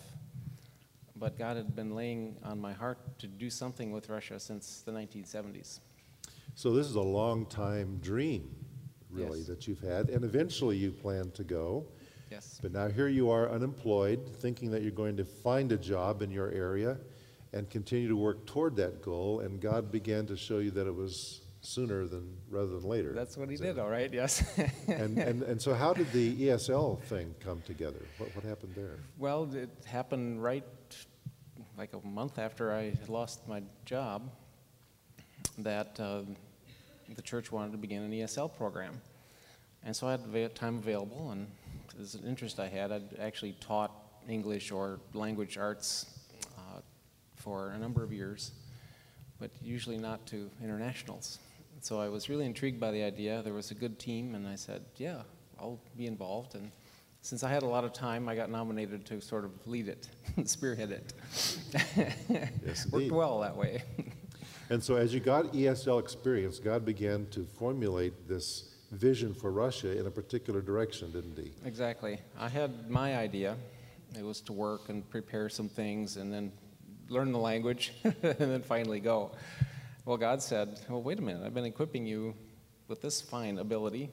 but 1.14 1.38
God 1.38 1.56
had 1.56 1.76
been 1.76 1.94
laying 1.94 2.36
on 2.42 2.60
my 2.60 2.72
heart 2.72 2.98
to 3.20 3.26
do 3.26 3.50
something 3.50 3.92
with 3.92 4.08
Russia 4.08 4.40
since 4.40 4.82
the 4.84 4.92
1970s. 4.92 5.78
So 6.56 6.72
this 6.72 6.86
is 6.86 6.94
a 6.94 7.02
long 7.02 7.44
time 7.44 7.98
dream, 8.02 8.48
really, 9.10 9.40
yes. 9.40 9.46
that 9.46 9.68
you've 9.68 9.80
had, 9.80 10.08
and 10.08 10.24
eventually 10.24 10.78
you 10.78 10.90
plan 10.90 11.30
to 11.32 11.44
go. 11.44 11.84
Yes. 12.30 12.58
But 12.62 12.72
now 12.72 12.88
here 12.88 13.08
you 13.08 13.30
are 13.30 13.50
unemployed, 13.50 14.34
thinking 14.40 14.70
that 14.70 14.80
you're 14.80 14.90
going 14.90 15.18
to 15.18 15.24
find 15.26 15.70
a 15.70 15.76
job 15.76 16.22
in 16.22 16.30
your 16.30 16.50
area 16.50 16.96
and 17.52 17.68
continue 17.68 18.08
to 18.08 18.16
work 18.16 18.46
toward 18.46 18.74
that 18.76 19.02
goal, 19.02 19.40
and 19.40 19.60
God 19.60 19.92
began 19.92 20.24
to 20.28 20.36
show 20.36 20.58
you 20.60 20.70
that 20.70 20.86
it 20.86 20.94
was 20.94 21.42
sooner 21.60 22.06
than 22.06 22.34
rather 22.48 22.68
than 22.68 22.84
later. 22.84 23.12
That's 23.12 23.36
what 23.36 23.50
he 23.50 23.56
so, 23.56 23.64
did, 23.64 23.78
all 23.78 23.90
right, 23.90 24.10
yes. 24.10 24.42
and, 24.88 25.18
and, 25.18 25.42
and 25.42 25.60
so 25.60 25.74
how 25.74 25.92
did 25.92 26.10
the 26.12 26.34
ESL 26.36 27.02
thing 27.02 27.34
come 27.38 27.60
together? 27.66 28.00
What, 28.16 28.34
what 28.34 28.44
happened 28.46 28.72
there? 28.74 28.96
Well, 29.18 29.46
it 29.54 29.68
happened 29.84 30.42
right 30.42 30.64
like 31.76 31.92
a 31.92 32.06
month 32.06 32.38
after 32.38 32.72
I 32.72 32.94
lost 33.08 33.46
my 33.46 33.62
job 33.84 34.30
that 35.58 35.98
uh, 36.00 36.22
the 37.14 37.22
church 37.22 37.52
wanted 37.52 37.72
to 37.72 37.78
begin 37.78 38.02
an 38.02 38.12
ESL 38.12 38.54
program. 38.56 39.00
And 39.84 39.94
so 39.94 40.08
I 40.08 40.12
had 40.12 40.54
time 40.54 40.78
available, 40.78 41.30
and 41.30 41.46
it 41.94 41.98
was 41.98 42.14
an 42.14 42.26
interest 42.26 42.58
I 42.58 42.66
had. 42.68 42.90
I'd 42.90 43.18
actually 43.20 43.52
taught 43.60 43.92
English 44.28 44.72
or 44.72 44.98
language 45.14 45.56
arts 45.56 46.06
uh, 46.58 46.80
for 47.36 47.70
a 47.70 47.78
number 47.78 48.02
of 48.02 48.12
years, 48.12 48.52
but 49.38 49.50
usually 49.62 49.96
not 49.96 50.26
to 50.26 50.50
internationals. 50.62 51.38
So 51.80 52.00
I 52.00 52.08
was 52.08 52.28
really 52.28 52.46
intrigued 52.46 52.80
by 52.80 52.90
the 52.90 53.02
idea. 53.02 53.42
There 53.42 53.52
was 53.52 53.70
a 53.70 53.74
good 53.74 53.98
team, 53.98 54.34
and 54.34 54.46
I 54.46 54.56
said, 54.56 54.82
yeah, 54.96 55.22
I'll 55.60 55.78
be 55.96 56.06
involved. 56.06 56.54
And 56.54 56.72
since 57.22 57.42
I 57.42 57.50
had 57.50 57.62
a 57.62 57.66
lot 57.66 57.84
of 57.84 57.92
time, 57.92 58.28
I 58.28 58.34
got 58.34 58.50
nominated 58.50 59.04
to 59.06 59.20
sort 59.20 59.44
of 59.44 59.52
lead 59.66 59.88
it, 59.88 60.08
spearhead 60.44 60.90
it. 60.90 61.12
yes, 62.66 62.86
Worked 62.92 63.12
well 63.12 63.40
that 63.40 63.56
way. 63.56 63.82
And 64.68 64.82
so, 64.82 64.96
as 64.96 65.14
you 65.14 65.20
got 65.20 65.52
ESL 65.52 66.00
experience, 66.00 66.58
God 66.58 66.84
began 66.84 67.26
to 67.30 67.44
formulate 67.44 68.28
this 68.28 68.74
vision 68.90 69.32
for 69.32 69.52
Russia 69.52 69.96
in 69.96 70.06
a 70.06 70.10
particular 70.10 70.60
direction, 70.60 71.12
didn't 71.12 71.36
He? 71.38 71.52
Exactly. 71.64 72.18
I 72.38 72.48
had 72.48 72.90
my 72.90 73.16
idea. 73.16 73.56
It 74.18 74.24
was 74.24 74.40
to 74.42 74.52
work 74.52 74.88
and 74.88 75.08
prepare 75.08 75.48
some 75.48 75.68
things 75.68 76.16
and 76.16 76.32
then 76.32 76.50
learn 77.08 77.30
the 77.30 77.38
language 77.38 77.92
and 78.04 78.14
then 78.22 78.62
finally 78.62 78.98
go. 78.98 79.30
Well, 80.04 80.16
God 80.16 80.42
said, 80.42 80.80
Well, 80.88 81.02
wait 81.02 81.18
a 81.20 81.22
minute. 81.22 81.44
I've 81.44 81.54
been 81.54 81.64
equipping 81.64 82.04
you 82.04 82.34
with 82.88 83.00
this 83.00 83.20
fine 83.20 83.58
ability. 83.58 84.10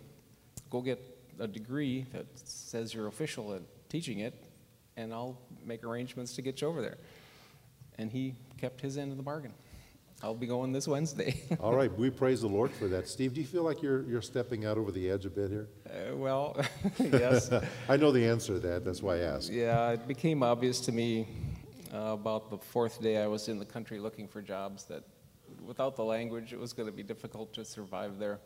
Go 0.70 0.82
get 0.82 1.00
a 1.40 1.48
degree 1.48 2.06
that 2.14 2.28
says 2.36 2.94
you're 2.94 3.08
official 3.08 3.54
at 3.56 3.62
teaching 3.90 4.20
it, 4.20 4.36
and 4.98 5.12
I'll 5.14 5.40
make 5.66 5.84
arrangements 5.84 6.36
to 6.36 6.44
get 6.44 6.62
you 6.62 6.68
over 6.68 6.82
there. 6.82 6.98
And 7.98 8.12
He 8.12 8.36
kept 8.58 8.82
His 8.82 9.00
end 9.00 9.10
of 9.12 9.18
the 9.18 9.24
bargain. 9.24 9.54
I'll 10.24 10.34
be 10.34 10.48
going 10.48 10.72
this 10.72 10.88
Wednesday. 10.88 11.36
All 11.60 11.76
right, 11.76 11.94
we 11.98 12.10
praise 12.10 12.40
the 12.40 12.48
Lord 12.48 12.72
for 12.72 12.88
that. 12.88 13.10
Steve, 13.10 13.34
do 13.34 13.42
you 13.42 13.46
feel 13.46 13.64
like 13.64 13.82
you're, 13.82 14.04
you're 14.04 14.22
stepping 14.22 14.66
out 14.66 14.78
over 14.78 14.90
the 14.90 15.10
edge 15.10 15.26
a 15.26 15.30
bit 15.30 15.52
here? 15.52 15.68
Uh, 15.86 16.16
well, 16.16 16.56
yes. 16.98 17.52
I 17.90 17.98
know 17.98 18.10
the 18.10 18.26
answer 18.26 18.54
to 18.54 18.60
that, 18.62 18.86
that's 18.86 19.04
why 19.04 19.18
I 19.18 19.20
asked. 19.20 19.52
Yeah, 19.52 19.90
it 19.90 20.08
became 20.08 20.42
obvious 20.42 20.80
to 20.82 20.94
me 20.94 21.28
uh, 21.94 22.14
about 22.14 22.50
the 22.50 22.58
fourth 22.58 23.02
day 23.02 23.18
I 23.18 23.28
was 23.28 23.50
in 23.50 23.60
the 23.60 23.66
country 23.66 24.00
looking 24.00 24.30
for 24.30 24.42
jobs 24.42 24.86
that 24.86 25.04
without 25.62 25.98
the 25.98 26.06
language, 26.06 26.54
it 26.54 26.60
was 26.60 26.72
going 26.72 26.88
to 26.88 26.96
be 26.96 27.04
difficult 27.04 27.52
to 27.56 27.66
survive 27.66 28.18
there 28.18 28.40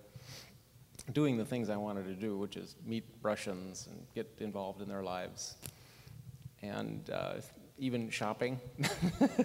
doing 1.13 1.37
the 1.37 1.45
things 1.45 1.69
I 1.69 1.77
wanted 1.77 2.05
to 2.07 2.15
do, 2.15 2.39
which 2.39 2.57
is 2.57 2.75
meet 2.87 3.05
Russians 3.21 3.87
and 3.91 4.03
get 4.15 4.27
involved 4.39 4.81
in 4.81 4.89
their 4.89 5.03
lives. 5.03 5.57
And 6.63 7.07
uh, 7.11 7.35
even 7.79 8.09
shopping. 8.09 8.59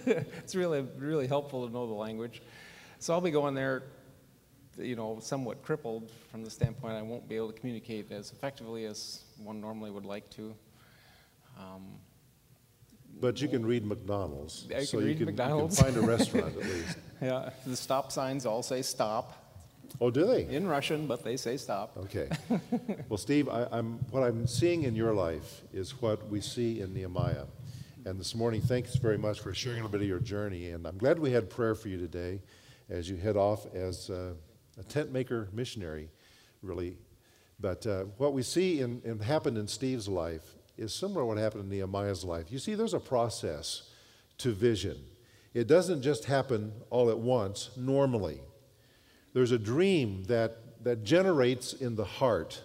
it's 0.04 0.54
really, 0.54 0.86
really 0.96 1.26
helpful 1.26 1.66
to 1.66 1.72
know 1.72 1.86
the 1.86 1.92
language. 1.92 2.42
So 2.98 3.12
I'll 3.12 3.20
be 3.20 3.30
going 3.30 3.54
there, 3.54 3.82
you 4.78 4.96
know, 4.96 5.18
somewhat 5.20 5.62
crippled 5.62 6.10
from 6.30 6.44
the 6.44 6.50
standpoint 6.50 6.94
I 6.94 7.02
won't 7.02 7.28
be 7.28 7.36
able 7.36 7.52
to 7.52 7.58
communicate 7.58 8.10
as 8.12 8.30
effectively 8.30 8.84
as 8.84 9.22
one 9.42 9.60
normally 9.60 9.90
would 9.90 10.06
like 10.06 10.30
to. 10.30 10.54
Um, 11.58 11.98
but 13.20 13.40
you 13.40 13.48
can 13.48 13.64
read 13.64 13.84
McDonald's. 13.84 14.66
I 14.74 14.84
so 14.84 14.98
can 14.98 15.08
you 15.08 15.14
can, 15.14 15.26
McDonald's. 15.26 15.78
You 15.78 15.84
can 15.84 15.94
find 15.94 16.04
a 16.04 16.06
restaurant 16.16 16.56
at 16.56 16.64
least. 16.64 16.98
Yeah, 17.20 17.50
the 17.66 17.76
stop 17.76 18.10
signs 18.10 18.46
all 18.46 18.62
say 18.62 18.82
stop. 18.82 19.38
Oh, 20.00 20.10
do 20.10 20.26
they? 20.26 20.46
In 20.46 20.66
Russian, 20.66 21.06
but 21.06 21.22
they 21.22 21.36
say 21.36 21.56
stop. 21.56 21.96
Okay. 21.96 22.28
well, 23.08 23.18
Steve, 23.18 23.48
I, 23.48 23.66
am 23.72 23.98
what 24.10 24.22
I'm 24.22 24.46
seeing 24.46 24.84
in 24.84 24.96
your 24.96 25.12
life 25.12 25.62
is 25.72 26.00
what 26.00 26.28
we 26.28 26.40
see 26.40 26.80
in 26.80 26.94
Nehemiah. 26.94 27.44
And 28.04 28.18
this 28.18 28.34
morning, 28.34 28.60
thanks 28.60 28.96
very 28.96 29.16
much 29.16 29.38
for 29.38 29.54
sharing 29.54 29.78
a 29.78 29.82
little 29.82 29.92
bit 29.92 30.00
of 30.00 30.08
your 30.08 30.18
journey. 30.18 30.70
And 30.70 30.88
I'm 30.88 30.98
glad 30.98 31.20
we 31.20 31.30
had 31.30 31.48
prayer 31.48 31.76
for 31.76 31.86
you 31.86 31.98
today 31.98 32.40
as 32.90 33.08
you 33.08 33.16
head 33.16 33.36
off 33.36 33.72
as 33.76 34.10
uh, 34.10 34.32
a 34.76 34.82
tent 34.82 35.12
maker 35.12 35.48
missionary, 35.52 36.08
really. 36.62 36.96
But 37.60 37.86
uh, 37.86 38.06
what 38.16 38.32
we 38.32 38.42
see 38.42 38.80
in, 38.80 39.00
in, 39.04 39.20
happened 39.20 39.56
in 39.56 39.68
Steve's 39.68 40.08
life 40.08 40.42
is 40.76 40.92
similar 40.92 41.20
to 41.20 41.26
what 41.26 41.38
happened 41.38 41.62
in 41.62 41.70
Nehemiah's 41.70 42.24
life. 42.24 42.50
You 42.50 42.58
see, 42.58 42.74
there's 42.74 42.94
a 42.94 42.98
process 42.98 43.88
to 44.38 44.50
vision. 44.50 44.98
It 45.54 45.68
doesn't 45.68 46.02
just 46.02 46.24
happen 46.24 46.72
all 46.90 47.08
at 47.08 47.18
once, 47.18 47.70
normally. 47.76 48.40
There's 49.32 49.52
a 49.52 49.58
dream 49.60 50.24
that, 50.24 50.82
that 50.82 51.04
generates 51.04 51.72
in 51.72 51.94
the 51.94 52.04
heart 52.04 52.62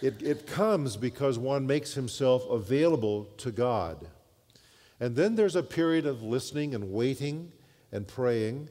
it, 0.00 0.22
it 0.22 0.46
comes 0.46 0.96
because 0.96 1.38
one 1.38 1.66
makes 1.66 1.94
himself 1.94 2.48
available 2.48 3.24
to 3.38 3.50
God. 3.50 4.08
And 5.00 5.16
then 5.16 5.34
there's 5.34 5.56
a 5.56 5.62
period 5.62 6.06
of 6.06 6.22
listening 6.22 6.74
and 6.74 6.92
waiting 6.92 7.52
and 7.90 8.06
praying. 8.06 8.68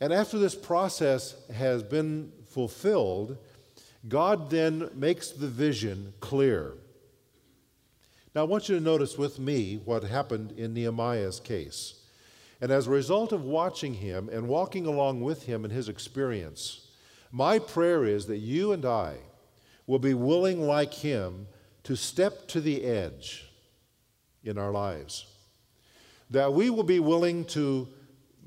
And 0.00 0.12
after 0.12 0.38
this 0.38 0.54
process 0.54 1.34
has 1.50 1.82
been 1.82 2.32
fulfilled, 2.48 3.38
God 4.08 4.50
then 4.50 4.90
makes 4.94 5.30
the 5.30 5.48
vision 5.48 6.12
clear. 6.20 6.74
Now, 8.34 8.42
I 8.42 8.44
want 8.44 8.68
you 8.68 8.74
to 8.76 8.84
notice 8.84 9.16
with 9.16 9.38
me 9.38 9.80
what 9.84 10.04
happened 10.04 10.52
in 10.52 10.74
Nehemiah's 10.74 11.40
case. 11.40 11.94
And 12.60 12.70
as 12.70 12.86
a 12.86 12.90
result 12.90 13.32
of 13.32 13.44
watching 13.44 13.94
him 13.94 14.28
and 14.28 14.48
walking 14.48 14.84
along 14.86 15.22
with 15.22 15.44
him 15.44 15.64
in 15.64 15.70
his 15.70 15.88
experience, 15.88 16.88
my 17.32 17.58
prayer 17.58 18.04
is 18.04 18.26
that 18.26 18.38
you 18.38 18.72
and 18.72 18.84
I 18.84 19.16
will 19.86 19.98
be 19.98 20.14
willing, 20.14 20.66
like 20.66 20.92
him, 20.92 21.46
to 21.84 21.96
step 21.96 22.48
to 22.48 22.60
the 22.60 22.84
edge 22.84 23.44
in 24.42 24.58
our 24.58 24.70
lives. 24.70 25.26
That 26.30 26.52
we 26.52 26.70
will 26.70 26.82
be 26.82 27.00
willing 27.00 27.44
to 27.46 27.88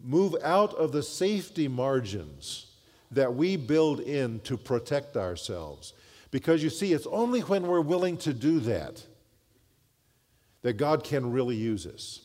move 0.04 0.36
out 0.44 0.74
of 0.76 0.92
the 0.92 1.04
safety 1.04 1.68
margins 1.68 2.68
that 3.12 3.34
we 3.34 3.56
build 3.56 4.00
in 4.02 4.40
to 4.42 4.58
protect 4.58 5.18
ourselves. 5.18 5.94
Because 6.32 6.64
you 6.64 6.70
see, 6.70 6.94
it's 6.94 7.08
only 7.08 7.42
when 7.42 7.64
we're 7.64 7.82
willing 7.82 8.18
to 8.18 8.34
do 8.34 8.60
that 8.62 9.04
that 10.62 10.74
God 10.74 11.04
can 11.04 11.32
really 11.32 11.56
use 11.56 11.86
us. 11.86 12.22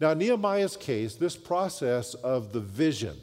Now, 0.00 0.10
in 0.10 0.18
Nehemiah's 0.18 0.76
case, 0.76 1.14
this 1.14 1.36
process 1.36 2.14
of 2.14 2.52
the 2.52 2.60
vision 2.60 3.16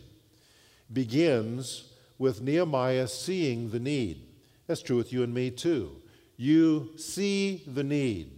begins 0.91 1.91
with 2.17 2.41
Nehemiah 2.41 3.07
seeing 3.07 3.69
the 3.69 3.79
need. 3.79 4.22
That's 4.67 4.81
true 4.81 4.97
with 4.97 5.11
you 5.11 5.23
and 5.23 5.33
me 5.33 5.51
too. 5.51 6.01
You 6.37 6.91
see 6.97 7.63
the 7.67 7.83
need. 7.83 8.31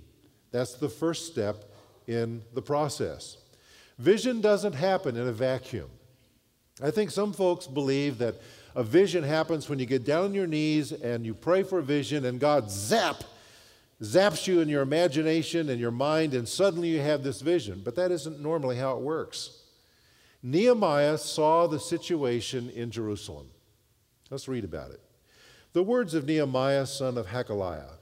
That's 0.51 0.75
the 0.75 0.89
first 0.89 1.27
step 1.27 1.65
in 2.07 2.41
the 2.53 2.61
process. 2.61 3.37
Vision 3.97 4.41
doesn't 4.41 4.73
happen 4.73 5.15
in 5.15 5.27
a 5.27 5.31
vacuum. 5.31 5.89
I 6.83 6.91
think 6.91 7.11
some 7.11 7.31
folks 7.31 7.67
believe 7.67 8.17
that 8.17 8.35
a 8.75 8.83
vision 8.83 9.23
happens 9.23 9.69
when 9.69 9.79
you 9.79 9.85
get 9.85 10.03
down 10.03 10.25
on 10.25 10.33
your 10.33 10.47
knees 10.47 10.91
and 10.91 11.25
you 11.25 11.33
pray 11.33 11.63
for 11.63 11.81
vision 11.81 12.25
and 12.25 12.39
God 12.39 12.69
zap 12.69 13.23
zaps 14.01 14.45
you 14.45 14.59
in 14.59 14.67
your 14.67 14.81
imagination 14.81 15.69
and 15.69 15.79
your 15.79 15.91
mind 15.91 16.33
and 16.33 16.47
suddenly 16.47 16.89
you 16.89 16.99
have 16.99 17.23
this 17.23 17.39
vision. 17.39 17.81
But 17.83 17.95
that 17.95 18.11
isn't 18.11 18.41
normally 18.41 18.75
how 18.75 18.97
it 18.97 19.01
works. 19.01 19.61
Nehemiah 20.43 21.17
saw 21.17 21.65
the 21.67 21.79
situation 21.79 22.69
in 22.71 22.91
Jerusalem. 22.91 23.47
Let's 24.29 24.49
read 24.49 24.65
about 24.65 24.91
it. 24.91 24.99
The 25.75 25.83
words 25.83 26.13
of 26.13 26.25
Nehemiah, 26.25 26.85
son 26.85 27.17
of 27.17 27.27
Hakaliah. 27.27 27.97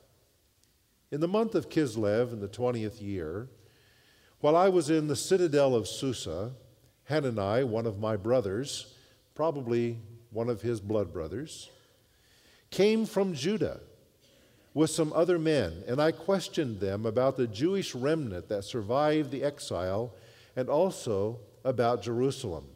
In 1.10 1.22
the 1.22 1.28
month 1.28 1.56
of 1.56 1.72
Kislev, 1.72 2.32
in 2.32 2.40
the 2.40 2.48
20th 2.48 3.02
year, 3.02 3.50
while 4.42 4.56
I 4.56 4.70
was 4.70 4.92
in 4.92 5.08
the 5.08 5.16
citadel 5.16 5.74
of 5.74 5.88
Susa, 5.88 6.52
Hanani, 7.06 7.64
one 7.64 7.88
of 7.88 7.98
my 7.98 8.16
brothers, 8.16 8.94
probably 9.34 9.98
one 10.30 10.50
of 10.50 10.62
his 10.62 10.80
blood 10.80 11.12
brothers, 11.12 11.72
came 12.70 13.08
from 13.08 13.34
Judah 13.34 13.80
with 14.76 14.92
some 14.92 15.12
other 15.12 15.40
men, 15.40 15.84
and 15.88 16.00
I 16.00 16.12
questioned 16.12 16.80
them 16.80 17.08
about 17.08 17.38
the 17.38 17.48
Jewish 17.48 17.96
remnant 17.96 18.50
that 18.50 18.66
survived 18.66 19.32
the 19.32 19.44
exile 19.44 20.14
and 20.56 20.70
also 20.70 21.40
about 21.66 22.04
Jerusalem. 22.04 22.68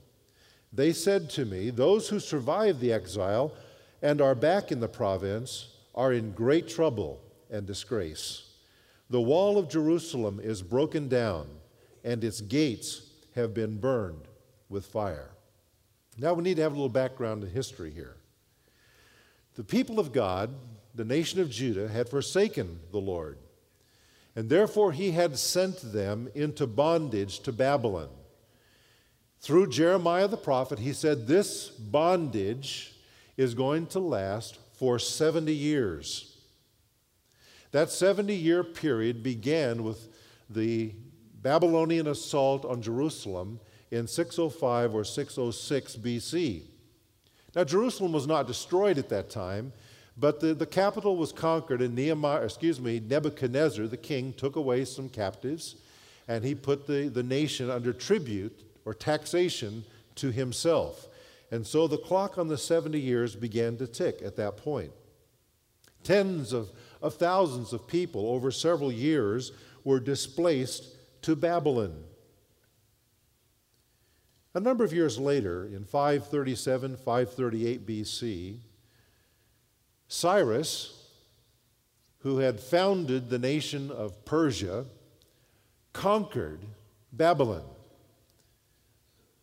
They 0.73 0.91
said 0.91 1.29
to 1.31 1.45
me, 1.45 1.69
Those 1.69 2.09
who 2.09 2.19
survived 2.19 2.79
the 2.79 2.93
exile 2.93 3.53
and 4.01 4.21
are 4.21 4.35
back 4.35 4.71
in 4.71 4.79
the 4.79 4.87
province 4.87 5.69
are 5.95 6.13
in 6.13 6.31
great 6.31 6.67
trouble 6.67 7.19
and 7.49 7.65
disgrace. 7.65 8.43
The 9.09 9.21
wall 9.21 9.57
of 9.57 9.69
Jerusalem 9.69 10.39
is 10.41 10.61
broken 10.61 11.07
down, 11.07 11.47
and 12.03 12.23
its 12.23 12.41
gates 12.41 13.09
have 13.35 13.53
been 13.53 13.77
burned 13.79 14.27
with 14.69 14.85
fire. 14.85 15.31
Now 16.17 16.33
we 16.33 16.43
need 16.43 16.57
to 16.57 16.63
have 16.63 16.73
a 16.73 16.75
little 16.75 16.89
background 16.89 17.43
in 17.43 17.49
history 17.49 17.91
here. 17.91 18.17
The 19.55 19.63
people 19.63 19.99
of 19.99 20.11
God, 20.11 20.53
the 20.93 21.05
nation 21.05 21.39
of 21.39 21.49
Judah, 21.49 21.87
had 21.87 22.09
forsaken 22.09 22.79
the 22.91 22.99
Lord, 22.99 23.37
and 24.35 24.49
therefore 24.49 24.91
he 24.91 25.11
had 25.11 25.39
sent 25.39 25.93
them 25.93 26.29
into 26.35 26.67
bondage 26.67 27.39
to 27.39 27.51
Babylon. 27.51 28.09
Through 29.39 29.69
Jeremiah 29.69 30.27
the 30.27 30.37
prophet, 30.37 30.79
he 30.79 30.93
said, 30.93 31.27
This 31.27 31.69
bondage 31.69 32.93
is 33.37 33.53
going 33.53 33.85
to 33.87 33.99
last 33.99 34.57
for 34.73 34.99
70 34.99 35.53
years. 35.53 36.37
That 37.71 37.89
70 37.89 38.33
year 38.33 38.63
period 38.63 39.23
began 39.23 39.83
with 39.83 40.09
the 40.49 40.93
Babylonian 41.41 42.07
assault 42.07 42.65
on 42.65 42.81
Jerusalem 42.81 43.59
in 43.91 44.07
605 44.07 44.95
or 44.95 45.03
606 45.03 45.95
BC. 45.97 46.63
Now, 47.55 47.63
Jerusalem 47.63 48.11
was 48.11 48.27
not 48.27 48.47
destroyed 48.47 48.97
at 48.97 49.09
that 49.09 49.29
time, 49.29 49.71
but 50.17 50.39
the, 50.39 50.53
the 50.53 50.65
capital 50.65 51.15
was 51.15 51.31
conquered, 51.31 51.81
and 51.81 51.95
Nehemiah, 51.95 52.43
excuse 52.43 52.79
me, 52.79 52.99
Nebuchadnezzar, 52.99 53.87
the 53.87 53.97
king, 53.97 54.33
took 54.33 54.55
away 54.55 54.83
some 54.83 55.09
captives, 55.09 55.75
and 56.27 56.43
he 56.43 56.55
put 56.55 56.87
the, 56.87 57.07
the 57.07 57.23
nation 57.23 57.69
under 57.69 57.93
tribute 57.93 58.63
or 58.85 58.93
taxation 58.93 59.83
to 60.15 60.31
himself. 60.31 61.07
And 61.51 61.65
so 61.65 61.87
the 61.87 61.97
clock 61.97 62.37
on 62.37 62.47
the 62.47 62.57
70 62.57 62.99
years 62.99 63.35
began 63.35 63.77
to 63.77 63.87
tick 63.87 64.21
at 64.23 64.35
that 64.35 64.57
point. 64.57 64.91
Tens 66.03 66.53
of, 66.53 66.71
of 67.01 67.15
thousands 67.15 67.73
of 67.73 67.87
people 67.87 68.27
over 68.27 68.51
several 68.51 68.91
years 68.91 69.51
were 69.83 69.99
displaced 69.99 70.85
to 71.21 71.35
Babylon. 71.35 72.03
A 74.53 74.59
number 74.59 74.83
of 74.83 74.91
years 74.91 75.19
later, 75.19 75.65
in 75.65 75.85
537, 75.85 76.97
538 76.97 77.85
BC, 77.85 78.57
Cyrus, 80.07 81.09
who 82.19 82.39
had 82.39 82.59
founded 82.59 83.29
the 83.29 83.39
nation 83.39 83.91
of 83.91 84.25
Persia, 84.25 84.85
conquered 85.93 86.59
Babylon, 87.13 87.63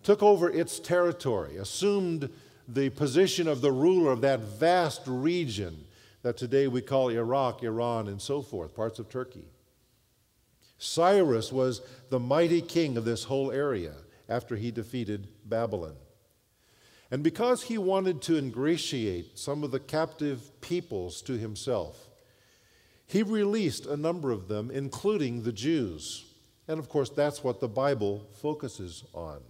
took 0.04 0.22
over 0.22 0.48
its 0.50 0.78
territory, 0.78 1.56
assumed 1.56 2.30
the 2.68 2.90
position 2.90 3.48
of 3.48 3.60
the 3.60 3.72
ruler 3.72 4.12
of 4.12 4.20
that 4.20 4.40
vast 4.40 5.02
region 5.06 5.84
that 6.22 6.36
today 6.36 6.68
we 6.68 6.80
call 6.80 7.08
Iraq, 7.08 7.62
Iran, 7.62 8.08
and 8.08 8.20
so 8.20 8.40
forth, 8.40 8.74
parts 8.74 8.98
of 8.98 9.08
Turkey. 9.08 9.44
Cyrus 10.78 11.52
was 11.52 11.82
the 12.10 12.20
mighty 12.20 12.60
king 12.60 12.96
of 12.96 13.04
this 13.04 13.24
whole 13.24 13.50
area 13.50 13.94
after 14.28 14.56
he 14.56 14.70
defeated 14.70 15.28
Babylon. 15.44 15.96
And 17.10 17.22
because 17.22 17.62
he 17.62 17.78
wanted 17.78 18.22
to 18.22 18.36
ingratiate 18.36 19.38
some 19.38 19.62
of 19.62 19.70
the 19.70 19.80
captive 19.80 20.60
peoples 20.60 21.22
to 21.22 21.34
himself, 21.34 22.08
he 23.06 23.22
released 23.22 23.86
a 23.86 23.96
number 23.96 24.30
of 24.30 24.48
them, 24.48 24.70
including 24.70 25.42
the 25.42 25.52
Jews. 25.52 26.24
And 26.66 26.78
of 26.78 26.88
course, 26.88 27.10
that's 27.10 27.44
what 27.44 27.60
the 27.60 27.68
Bible 27.68 28.26
focuses 28.40 29.04
on. 29.12 29.40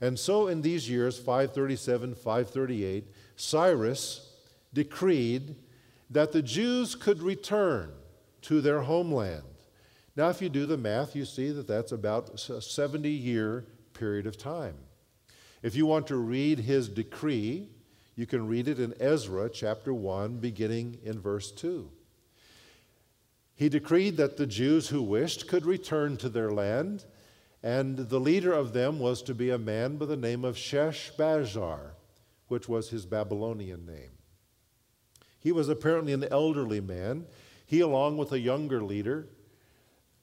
And 0.00 0.18
so, 0.18 0.48
in 0.48 0.62
these 0.62 0.90
years, 0.90 1.18
537, 1.18 2.14
538, 2.14 3.04
Cyrus 3.36 4.30
decreed 4.74 5.56
that 6.10 6.32
the 6.32 6.42
Jews 6.42 6.94
could 6.94 7.22
return 7.22 7.92
to 8.42 8.60
their 8.60 8.82
homeland. 8.82 9.42
Now, 10.14 10.28
if 10.28 10.40
you 10.40 10.48
do 10.48 10.66
the 10.66 10.76
math, 10.76 11.16
you 11.16 11.24
see 11.24 11.50
that 11.50 11.66
that's 11.66 11.92
about 11.92 12.48
a 12.48 12.60
70 12.60 13.08
year 13.08 13.64
period 13.92 14.26
of 14.26 14.38
time. 14.38 14.76
If 15.62 15.74
you 15.74 15.86
want 15.86 16.06
to 16.08 16.16
read 16.16 16.60
his 16.60 16.88
decree, 16.88 17.68
you 18.14 18.26
can 18.26 18.46
read 18.46 18.68
it 18.68 18.78
in 18.78 18.94
Ezra 19.00 19.50
chapter 19.50 19.92
1, 19.92 20.38
beginning 20.38 20.98
in 21.04 21.20
verse 21.20 21.50
2. 21.52 21.90
He 23.54 23.68
decreed 23.68 24.16
that 24.18 24.36
the 24.36 24.46
Jews 24.46 24.88
who 24.88 25.02
wished 25.02 25.48
could 25.48 25.66
return 25.66 26.16
to 26.18 26.28
their 26.28 26.50
land, 26.50 27.04
and 27.62 27.96
the 27.96 28.20
leader 28.20 28.52
of 28.52 28.72
them 28.72 28.98
was 28.98 29.22
to 29.22 29.34
be 29.34 29.50
a 29.50 29.58
man 29.58 29.96
by 29.96 30.06
the 30.06 30.16
name 30.16 30.44
of 30.44 30.56
Sheshbazzar, 30.56 31.92
which 32.48 32.68
was 32.68 32.90
his 32.90 33.06
Babylonian 33.06 33.86
name. 33.86 34.10
He 35.38 35.52
was 35.52 35.68
apparently 35.68 36.12
an 36.12 36.24
elderly 36.24 36.80
man. 36.80 37.26
He, 37.66 37.80
along 37.80 38.18
with 38.18 38.32
a 38.32 38.38
younger 38.38 38.82
leader, 38.82 39.28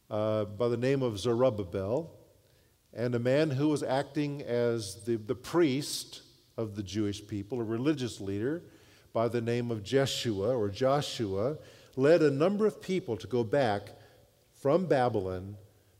uh, 0.09 0.45
by 0.45 0.67
the 0.67 0.77
name 0.77 1.01
of 1.01 1.19
Zerubbabel, 1.19 2.11
and 2.93 3.15
a 3.15 3.19
man 3.19 3.49
who 3.49 3.69
was 3.69 3.83
acting 3.83 4.41
as 4.43 5.03
the, 5.05 5.15
the 5.15 5.35
priest 5.35 6.21
of 6.57 6.75
the 6.75 6.83
Jewish 6.83 7.25
people, 7.25 7.59
a 7.59 7.63
religious 7.63 8.21
leader 8.21 8.63
by 9.11 9.27
the 9.27 9.41
name 9.41 9.71
of 9.71 9.83
Jeshua 9.83 10.55
or 10.55 10.69
Joshua, 10.69 11.57
led 11.95 12.21
a 12.21 12.31
number 12.31 12.65
of 12.65 12.81
people 12.81 13.17
to 13.17 13.27
go 13.27 13.43
back 13.43 13.89
from 14.53 14.85
Babylon 14.85 15.57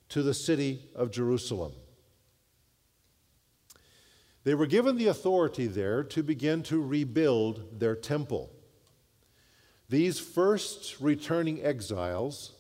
to 0.10 0.24
the 0.24 0.34
city 0.34 0.84
of 0.96 1.12
Jerusalem. 1.12 1.74
They 4.44 4.56
were 4.56 4.66
given 4.66 4.98
the 4.98 5.08
authority 5.08 5.68
there 5.68 6.04
to 6.04 6.22
begin 6.22 6.64
to 6.64 6.82
rebuild 6.82 7.80
their 7.80 7.96
temple. 7.96 8.52
These 9.90 10.20
first 10.20 11.00
returning 11.00 11.64
exiles 11.64 12.54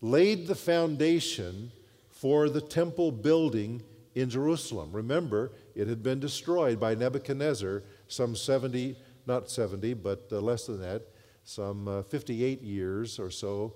laid 0.00 0.46
the 0.46 0.54
foundation 0.54 1.70
for 2.10 2.48
the 2.48 2.60
temple 2.60 3.12
building 3.12 3.82
in 4.14 4.28
Jerusalem. 4.28 4.90
Remember, 4.92 5.52
it 5.74 5.88
had 5.88 6.02
been 6.02 6.20
destroyed 6.20 6.80
by 6.80 6.94
Nebuchadnezzar 6.94 7.82
some 8.08 8.34
70, 8.34 8.96
not 9.26 9.50
70, 9.50 9.94
but 9.94 10.26
uh, 10.32 10.40
less 10.40 10.66
than 10.66 10.80
that, 10.80 11.02
some 11.44 11.86
uh, 11.86 12.02
58 12.02 12.60
years 12.60 13.18
or 13.18 13.30
so, 13.30 13.74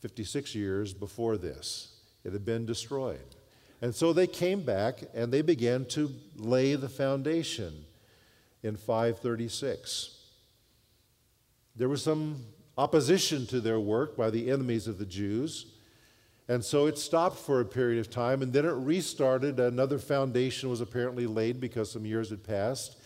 56 0.00 0.54
years 0.54 0.94
before 0.94 1.36
this. 1.36 1.95
It 2.26 2.32
had 2.32 2.44
been 2.44 2.66
destroyed. 2.66 3.36
And 3.80 3.94
so 3.94 4.12
they 4.12 4.26
came 4.26 4.62
back 4.62 5.00
and 5.14 5.32
they 5.32 5.42
began 5.42 5.84
to 5.86 6.12
lay 6.36 6.74
the 6.74 6.88
foundation 6.88 7.84
in 8.64 8.76
536. 8.76 10.18
There 11.76 11.88
was 11.88 12.02
some 12.02 12.44
opposition 12.76 13.46
to 13.46 13.60
their 13.60 13.78
work 13.78 14.16
by 14.16 14.30
the 14.30 14.50
enemies 14.50 14.88
of 14.88 14.98
the 14.98 15.06
Jews. 15.06 15.66
And 16.48 16.64
so 16.64 16.86
it 16.86 16.98
stopped 16.98 17.38
for 17.38 17.60
a 17.60 17.64
period 17.64 18.00
of 18.00 18.10
time 18.10 18.42
and 18.42 18.52
then 18.52 18.64
it 18.64 18.70
restarted. 18.70 19.60
Another 19.60 20.00
foundation 20.00 20.68
was 20.68 20.80
apparently 20.80 21.28
laid 21.28 21.60
because 21.60 21.92
some 21.92 22.04
years 22.04 22.30
had 22.30 22.42
passed. 22.42 22.96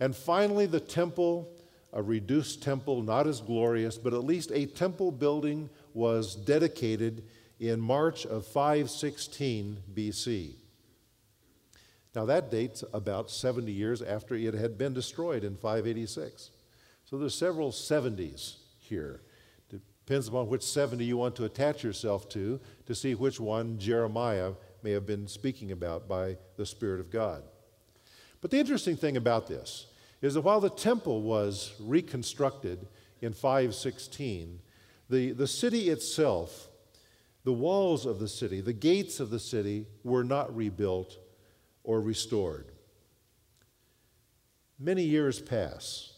And 0.00 0.16
finally, 0.16 0.66
the 0.66 0.80
temple, 0.80 1.48
a 1.92 2.02
reduced 2.02 2.60
temple, 2.60 3.02
not 3.02 3.28
as 3.28 3.40
glorious, 3.40 3.98
but 3.98 4.14
at 4.14 4.24
least 4.24 4.50
a 4.52 4.66
temple 4.66 5.12
building 5.12 5.70
was 5.92 6.34
dedicated 6.34 7.22
in 7.60 7.80
March 7.80 8.26
of 8.26 8.46
516 8.46 9.78
BC. 9.94 10.54
Now, 12.14 12.24
that 12.26 12.50
dates 12.50 12.84
about 12.92 13.30
70 13.30 13.72
years 13.72 14.00
after 14.00 14.34
it 14.34 14.54
had 14.54 14.78
been 14.78 14.94
destroyed 14.94 15.42
in 15.42 15.56
586. 15.56 16.50
So 17.04 17.18
there's 17.18 17.34
several 17.34 17.72
70s 17.72 18.56
here. 18.78 19.22
Depends 20.06 20.28
upon 20.28 20.48
which 20.48 20.62
70 20.62 21.02
you 21.02 21.16
want 21.16 21.34
to 21.36 21.44
attach 21.44 21.82
yourself 21.82 22.28
to 22.28 22.60
to 22.84 22.94
see 22.94 23.14
which 23.14 23.40
one 23.40 23.78
Jeremiah 23.78 24.52
may 24.82 24.90
have 24.90 25.06
been 25.06 25.26
speaking 25.26 25.72
about 25.72 26.06
by 26.06 26.36
the 26.56 26.66
Spirit 26.66 27.00
of 27.00 27.10
God. 27.10 27.42
But 28.42 28.50
the 28.50 28.58
interesting 28.58 28.96
thing 28.96 29.16
about 29.16 29.46
this 29.48 29.86
is 30.20 30.34
that 30.34 30.42
while 30.42 30.60
the 30.60 30.68
temple 30.68 31.22
was 31.22 31.74
reconstructed 31.80 32.86
in 33.22 33.32
516, 33.32 34.60
the, 35.08 35.32
the 35.32 35.46
city 35.46 35.88
itself, 35.88 36.68
the 37.44 37.52
walls 37.52 38.06
of 38.06 38.18
the 38.18 38.28
city, 38.28 38.60
the 38.60 38.72
gates 38.72 39.20
of 39.20 39.30
the 39.30 39.38
city 39.38 39.86
were 40.02 40.24
not 40.24 40.54
rebuilt 40.56 41.18
or 41.82 42.00
restored. 42.00 42.66
Many 44.78 45.02
years 45.02 45.40
pass. 45.40 46.12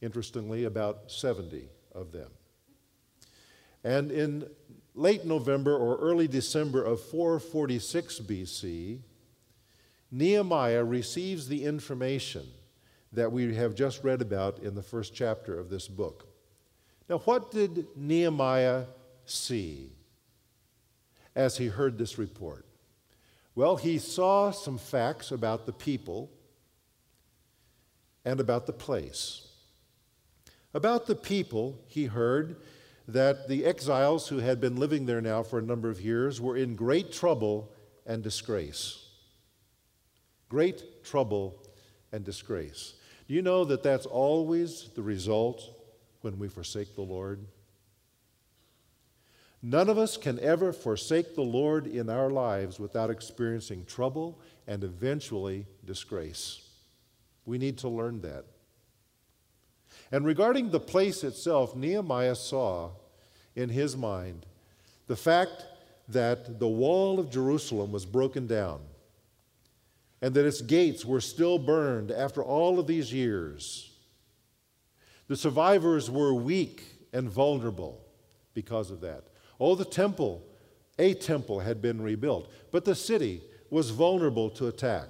Interestingly, 0.00 0.64
about 0.64 1.10
70 1.10 1.68
of 1.92 2.12
them. 2.12 2.30
And 3.82 4.12
in 4.12 4.48
late 4.94 5.24
November 5.24 5.76
or 5.76 5.96
early 5.96 6.28
December 6.28 6.84
of 6.84 7.00
446 7.00 8.20
BC, 8.20 9.00
Nehemiah 10.10 10.84
receives 10.84 11.48
the 11.48 11.64
information 11.64 12.46
that 13.12 13.30
we 13.32 13.54
have 13.54 13.74
just 13.74 14.04
read 14.04 14.22
about 14.22 14.60
in 14.60 14.74
the 14.74 14.82
first 14.82 15.14
chapter 15.14 15.58
of 15.58 15.70
this 15.70 15.88
book. 15.88 16.26
Now, 17.08 17.18
what 17.18 17.50
did 17.50 17.86
Nehemiah 17.96 18.84
see 19.30 19.92
as 21.34 21.58
he 21.58 21.68
heard 21.68 21.98
this 21.98 22.18
report? 22.18 22.66
Well, 23.54 23.76
he 23.76 23.98
saw 23.98 24.50
some 24.50 24.78
facts 24.78 25.30
about 25.30 25.66
the 25.66 25.72
people 25.72 26.30
and 28.24 28.40
about 28.40 28.66
the 28.66 28.72
place. 28.72 29.48
About 30.74 31.06
the 31.06 31.16
people, 31.16 31.80
he 31.86 32.06
heard 32.06 32.56
that 33.08 33.48
the 33.48 33.64
exiles 33.64 34.28
who 34.28 34.38
had 34.38 34.60
been 34.60 34.76
living 34.76 35.06
there 35.06 35.20
now 35.20 35.42
for 35.42 35.58
a 35.58 35.62
number 35.62 35.88
of 35.88 36.00
years 36.00 36.40
were 36.40 36.56
in 36.56 36.76
great 36.76 37.10
trouble 37.10 37.72
and 38.06 38.22
disgrace. 38.22 39.06
Great 40.48 41.02
trouble 41.04 41.62
and 42.12 42.24
disgrace. 42.24 42.94
Do 43.26 43.34
you 43.34 43.42
know 43.42 43.64
that 43.64 43.82
that's 43.82 44.06
always 44.06 44.90
the 44.94 45.02
result 45.02 45.62
when 46.20 46.38
we 46.38 46.48
forsake 46.48 46.94
the 46.94 47.02
Lord? 47.02 47.46
None 49.62 49.88
of 49.88 49.98
us 49.98 50.16
can 50.16 50.38
ever 50.38 50.72
forsake 50.72 51.34
the 51.34 51.42
Lord 51.42 51.86
in 51.86 52.08
our 52.08 52.30
lives 52.30 52.78
without 52.78 53.10
experiencing 53.10 53.84
trouble 53.84 54.38
and 54.66 54.84
eventually 54.84 55.66
disgrace. 55.84 56.68
We 57.44 57.58
need 57.58 57.78
to 57.78 57.88
learn 57.88 58.20
that. 58.20 58.44
And 60.12 60.24
regarding 60.24 60.70
the 60.70 60.80
place 60.80 61.24
itself, 61.24 61.74
Nehemiah 61.74 62.36
saw 62.36 62.90
in 63.56 63.68
his 63.68 63.96
mind 63.96 64.46
the 65.06 65.16
fact 65.16 65.66
that 66.08 66.60
the 66.60 66.68
wall 66.68 67.18
of 67.18 67.30
Jerusalem 67.30 67.90
was 67.92 68.06
broken 68.06 68.46
down 68.46 68.80
and 70.22 70.34
that 70.34 70.46
its 70.46 70.60
gates 70.60 71.04
were 71.04 71.20
still 71.20 71.58
burned 71.58 72.10
after 72.10 72.42
all 72.42 72.78
of 72.78 72.86
these 72.86 73.12
years. 73.12 73.90
The 75.26 75.36
survivors 75.36 76.10
were 76.10 76.32
weak 76.32 76.82
and 77.12 77.28
vulnerable 77.28 78.00
because 78.54 78.90
of 78.90 79.00
that. 79.02 79.24
Oh, 79.60 79.74
the 79.74 79.84
temple, 79.84 80.44
a 80.98 81.14
temple 81.14 81.60
had 81.60 81.82
been 81.82 82.00
rebuilt, 82.00 82.50
but 82.70 82.84
the 82.84 82.94
city 82.94 83.42
was 83.70 83.90
vulnerable 83.90 84.50
to 84.50 84.66
attack. 84.66 85.08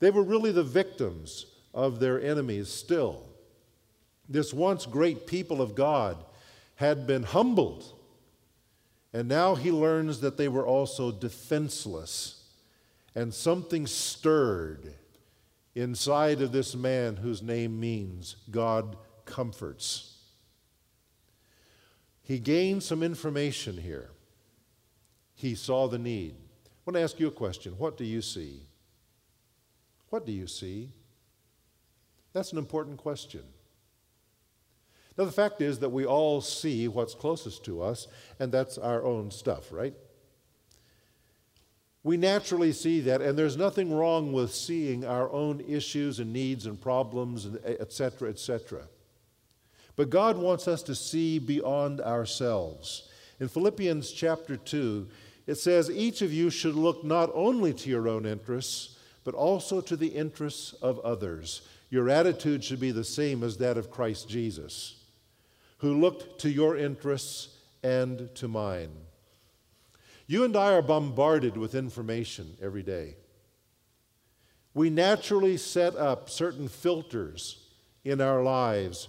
They 0.00 0.10
were 0.10 0.22
really 0.22 0.52
the 0.52 0.62
victims 0.62 1.46
of 1.72 2.00
their 2.00 2.20
enemies 2.20 2.68
still. 2.68 3.28
This 4.28 4.54
once 4.54 4.86
great 4.86 5.26
people 5.26 5.60
of 5.60 5.74
God 5.74 6.24
had 6.76 7.06
been 7.06 7.22
humbled, 7.22 7.84
and 9.12 9.28
now 9.28 9.54
he 9.54 9.70
learns 9.70 10.20
that 10.20 10.36
they 10.36 10.48
were 10.48 10.66
also 10.66 11.12
defenseless. 11.12 12.40
And 13.14 13.32
something 13.32 13.86
stirred 13.86 14.92
inside 15.76 16.40
of 16.40 16.50
this 16.50 16.74
man 16.74 17.16
whose 17.16 17.42
name 17.42 17.78
means 17.78 18.36
God 18.50 18.96
comforts. 19.24 20.13
He 22.24 22.38
gained 22.38 22.82
some 22.82 23.02
information 23.02 23.76
here. 23.76 24.10
He 25.34 25.54
saw 25.54 25.86
the 25.88 25.98
need. 25.98 26.34
I 26.34 26.70
want 26.86 26.96
to 26.96 27.02
ask 27.02 27.20
you 27.20 27.28
a 27.28 27.30
question. 27.30 27.74
What 27.78 27.96
do 27.96 28.04
you 28.04 28.22
see? 28.22 28.62
What 30.08 30.24
do 30.24 30.32
you 30.32 30.46
see? 30.46 30.90
That's 32.32 32.50
an 32.50 32.58
important 32.58 32.96
question. 32.96 33.42
Now, 35.16 35.26
the 35.26 35.32
fact 35.32 35.60
is 35.60 35.78
that 35.78 35.90
we 35.90 36.06
all 36.06 36.40
see 36.40 36.88
what's 36.88 37.14
closest 37.14 37.64
to 37.66 37.82
us, 37.82 38.08
and 38.40 38.50
that's 38.50 38.78
our 38.78 39.04
own 39.04 39.30
stuff, 39.30 39.70
right? 39.70 39.94
We 42.02 42.16
naturally 42.16 42.72
see 42.72 43.00
that, 43.00 43.22
and 43.22 43.38
there's 43.38 43.56
nothing 43.56 43.92
wrong 43.92 44.32
with 44.32 44.52
seeing 44.52 45.04
our 45.04 45.30
own 45.30 45.60
issues 45.60 46.20
and 46.20 46.32
needs 46.32 46.66
and 46.66 46.80
problems, 46.80 47.44
and 47.44 47.60
et 47.64 47.92
cetera, 47.92 48.30
et 48.30 48.38
cetera. 48.38 48.88
But 49.96 50.10
God 50.10 50.36
wants 50.36 50.66
us 50.66 50.82
to 50.84 50.94
see 50.94 51.38
beyond 51.38 52.00
ourselves. 52.00 53.08
In 53.40 53.48
Philippians 53.48 54.12
chapter 54.12 54.56
2, 54.56 55.08
it 55.46 55.56
says, 55.56 55.90
Each 55.90 56.22
of 56.22 56.32
you 56.32 56.50
should 56.50 56.74
look 56.74 57.04
not 57.04 57.30
only 57.34 57.72
to 57.74 57.90
your 57.90 58.08
own 58.08 58.26
interests, 58.26 58.98
but 59.22 59.34
also 59.34 59.80
to 59.80 59.96
the 59.96 60.08
interests 60.08 60.72
of 60.82 60.98
others. 61.00 61.62
Your 61.90 62.08
attitude 62.08 62.64
should 62.64 62.80
be 62.80 62.90
the 62.90 63.04
same 63.04 63.42
as 63.42 63.58
that 63.58 63.78
of 63.78 63.90
Christ 63.90 64.28
Jesus 64.28 64.96
who 65.84 66.00
looked 66.00 66.40
to 66.40 66.50
your 66.50 66.78
interests 66.78 67.48
and 67.82 68.34
to 68.34 68.48
mine. 68.48 68.90
You 70.26 70.44
and 70.44 70.56
I 70.56 70.72
are 70.72 70.80
bombarded 70.80 71.58
with 71.58 71.74
information 71.74 72.56
every 72.62 72.82
day. 72.82 73.16
We 74.72 74.88
naturally 74.88 75.58
set 75.58 75.94
up 75.94 76.30
certain 76.30 76.68
filters 76.68 77.66
in 78.02 78.22
our 78.22 78.42
lives 78.42 79.08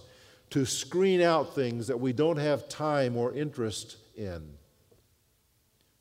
to 0.51 0.65
screen 0.65 1.21
out 1.21 1.55
things 1.55 1.87
that 1.87 1.99
we 1.99 2.13
don't 2.13 2.37
have 2.37 2.69
time 2.69 3.17
or 3.17 3.33
interest 3.33 3.97
in. 4.15 4.57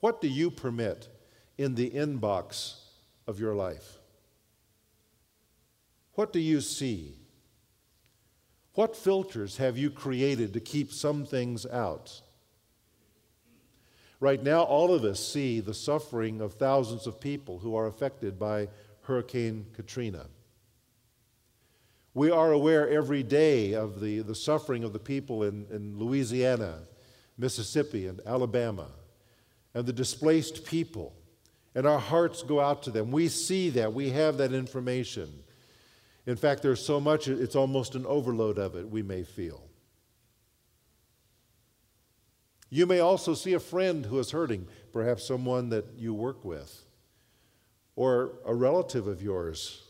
What 0.01 0.21
do 0.21 0.29
you 0.29 0.51
permit 0.51 1.09
in 1.57 1.75
the 1.75 1.91
inbox 1.91 2.81
of 3.27 3.41
your 3.41 3.55
life? 3.55 3.99
What 6.15 6.33
do 6.33 6.41
you 6.41 6.61
see? 6.61 7.17
What 8.75 8.97
filters 8.97 9.57
have 9.57 9.79
you 9.79 9.91
created 9.91 10.53
to 10.53 10.61
keep 10.61 10.93
some 10.93 11.25
things 11.25 11.65
out? 11.67 12.21
Right 14.21 14.43
now, 14.43 14.63
all 14.63 14.95
of 14.95 15.05
us 15.05 15.21
see 15.21 15.61
the 15.61 15.75
suffering 15.75 16.41
of 16.41 16.55
thousands 16.55 17.07
of 17.07 17.21
people 17.21 17.59
who 17.59 17.77
are 17.77 17.87
affected 17.87 18.39
by 18.39 18.69
Hurricane 19.03 19.67
Katrina. 19.75 20.27
We 22.15 22.31
are 22.31 22.53
aware 22.53 22.89
every 22.89 23.25
day 23.25 23.75
of 23.75 24.01
the, 24.01 24.21
the 24.21 24.37
suffering 24.37 24.85
of 24.85 24.93
the 24.93 25.01
people 25.01 25.43
in, 25.43 25.67
in 25.73 25.99
Louisiana, 25.99 26.83
Mississippi, 27.37 28.07
and 28.07 28.21
Alabama, 28.25 28.87
and 29.75 29.85
the 29.85 29.93
displaced 29.93 30.65
people. 30.65 31.13
And 31.75 31.89
our 31.89 31.99
hearts 31.99 32.45
go 32.45 32.61
out 32.61 32.85
to 32.85 32.93
them. 32.93 33.11
We 33.11 33.27
see 33.27 33.69
that, 33.71 33.93
we 33.93 34.11
have 34.11 34.37
that 34.37 34.53
information. 34.53 35.29
In 36.25 36.37
fact, 36.37 36.63
there's 36.63 36.85
so 36.85 37.01
much, 37.01 37.27
it's 37.27 37.57
almost 37.57 37.97
an 37.97 38.07
overload 38.07 38.59
of 38.59 38.77
it, 38.77 38.89
we 38.89 39.03
may 39.03 39.25
feel. 39.25 39.65
You 42.71 42.87
may 42.87 43.01
also 43.01 43.35
see 43.35 43.55
a 43.55 43.61
friend 43.61 44.07
who 44.07 44.21
is 44.21 44.31
hurting, 44.31 44.69
perhaps 44.93 45.27
someone 45.27 45.69
that 45.71 45.85
you 45.97 46.15
work 46.15 46.45
with, 46.45 46.85
or 47.97 48.39
a 48.47 48.55
relative 48.55 49.09
of 49.09 49.21
yours 49.21 49.83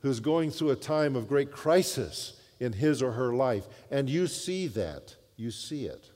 who's 0.00 0.20
going 0.20 0.50
through 0.50 0.70
a 0.70 0.76
time 0.76 1.16
of 1.16 1.28
great 1.28 1.50
crisis 1.50 2.40
in 2.60 2.72
his 2.72 3.02
or 3.02 3.12
her 3.12 3.32
life, 3.32 3.66
and 3.90 4.08
you 4.08 4.26
see 4.26 4.66
that. 4.68 5.16
You 5.36 5.50
see 5.50 5.86
it. 5.86 6.10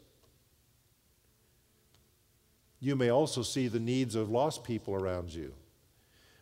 You 2.80 2.96
may 2.96 3.10
also 3.10 3.42
see 3.42 3.68
the 3.68 3.78
needs 3.78 4.16
of 4.16 4.28
lost 4.28 4.64
people 4.64 4.94
around 4.94 5.32
you. 5.32 5.54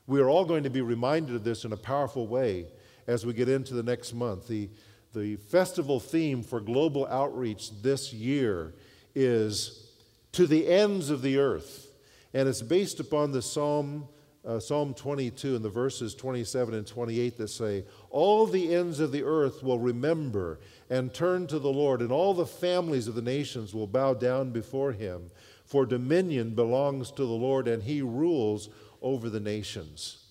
We 0.06 0.20
are 0.20 0.30
all 0.30 0.46
going 0.46 0.64
to 0.64 0.70
be 0.70 0.80
reminded 0.80 1.36
of 1.36 1.44
this 1.44 1.64
in 1.64 1.72
a 1.72 1.76
powerful 1.76 2.26
way 2.26 2.66
as 3.06 3.26
we 3.26 3.34
get 3.34 3.48
into 3.48 3.74
the 3.74 3.82
next 3.82 4.14
month. 4.14 4.48
The, 4.48 4.70
the 5.12 5.36
festival 5.36 6.00
theme 6.00 6.42
for 6.42 6.60
global 6.60 7.06
outreach 7.06 7.82
this 7.82 8.12
year 8.12 8.74
is 9.14 9.90
To 10.32 10.46
the 10.46 10.66
Ends 10.66 11.10
of 11.10 11.20
the 11.20 11.38
Earth. 11.38 11.92
And 12.32 12.48
it's 12.48 12.62
based 12.62 13.00
upon 13.00 13.32
the 13.32 13.42
Psalm, 13.42 14.08
uh, 14.46 14.58
Psalm 14.58 14.94
22 14.94 15.56
and 15.56 15.64
the 15.64 15.68
verses 15.68 16.14
27 16.14 16.74
and 16.74 16.86
28 16.86 17.36
that 17.36 17.48
say, 17.48 17.84
All 18.08 18.46
the 18.46 18.74
ends 18.74 19.00
of 19.00 19.12
the 19.12 19.22
earth 19.22 19.62
will 19.62 19.78
remember 19.78 20.60
and 20.88 21.12
turn 21.12 21.46
to 21.48 21.58
the 21.58 21.72
Lord, 21.72 22.00
and 22.00 22.10
all 22.10 22.32
the 22.32 22.46
families 22.46 23.06
of 23.06 23.14
the 23.14 23.22
nations 23.22 23.74
will 23.74 23.86
bow 23.86 24.14
down 24.14 24.50
before 24.50 24.92
him. 24.92 25.30
For 25.64 25.86
dominion 25.86 26.54
belongs 26.54 27.10
to 27.12 27.22
the 27.22 27.28
Lord, 27.28 27.68
and 27.68 27.82
he 27.82 28.02
rules 28.02 28.70
over 29.02 29.28
the 29.28 29.40
nations. 29.40 30.24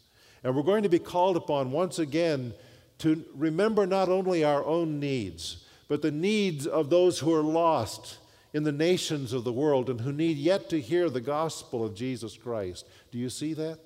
And 0.44 0.56
we're 0.56 0.64
going 0.64 0.84
to 0.84 0.90
be 0.90 1.00
called 1.00 1.38
upon 1.38 1.72
once 1.72 2.00
again 2.00 2.54
to 3.00 3.24
remember 3.34 3.86
not 3.86 4.10
only 4.10 4.44
our 4.44 4.66
own 4.66 5.00
needs, 5.00 5.66
but 5.88 6.02
the 6.02 6.12
needs 6.12 6.68
of 6.68 6.90
those 6.90 7.20
who 7.20 7.34
are 7.34 7.44
lost 7.44 8.18
in 8.54 8.64
the 8.64 8.72
nations 8.72 9.32
of 9.32 9.44
the 9.44 9.54
world 9.54 9.90
and 9.90 10.02
who 10.02 10.12
need 10.12 10.38
yet 10.38 10.70
to 10.70 10.82
hear 10.82 11.10
the 11.10 11.22
gospel 11.22 11.86
of 11.86 11.96
Jesus 11.96 12.36
Christ. 12.36 12.86
Do 13.12 13.18
you 13.18 13.30
see 13.30 13.54
that? 13.54 13.80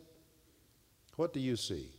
What 1.16 1.34
do 1.34 1.40
you 1.40 1.56
see? 1.56 1.90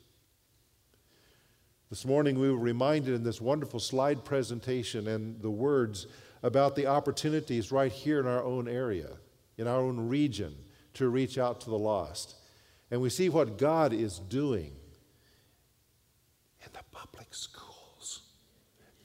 This 1.90 2.04
morning 2.04 2.40
we 2.40 2.50
were 2.50 2.58
reminded 2.58 3.14
in 3.14 3.22
this 3.22 3.40
wonderful 3.40 3.78
slide 3.78 4.24
presentation 4.24 5.06
and 5.06 5.40
the 5.40 5.50
words 5.50 6.08
about 6.42 6.74
the 6.74 6.86
opportunities 6.86 7.70
right 7.70 7.92
here 7.92 8.18
in 8.18 8.26
our 8.26 8.42
own 8.42 8.66
area, 8.66 9.10
in 9.56 9.68
our 9.68 9.80
own 9.80 10.08
region, 10.08 10.54
to 10.94 11.08
reach 11.08 11.38
out 11.38 11.60
to 11.60 11.70
the 11.70 11.78
lost. 11.78 12.34
And 12.90 13.00
we 13.00 13.10
see 13.10 13.28
what 13.28 13.58
God 13.58 13.92
is 13.92 14.18
doing 14.18 14.72
in 16.64 16.68
the 16.72 16.84
public 16.90 17.32
schools. 17.32 18.22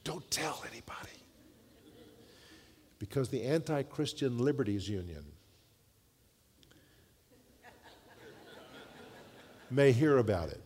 Don't 0.03 0.29
tell 0.31 0.63
anybody 0.71 1.23
because 2.97 3.29
the 3.29 3.43
Anti 3.43 3.83
Christian 3.83 4.39
Liberties 4.39 4.89
Union 4.89 5.25
may 9.71 9.91
hear 9.91 10.17
about 10.17 10.49
it 10.49 10.61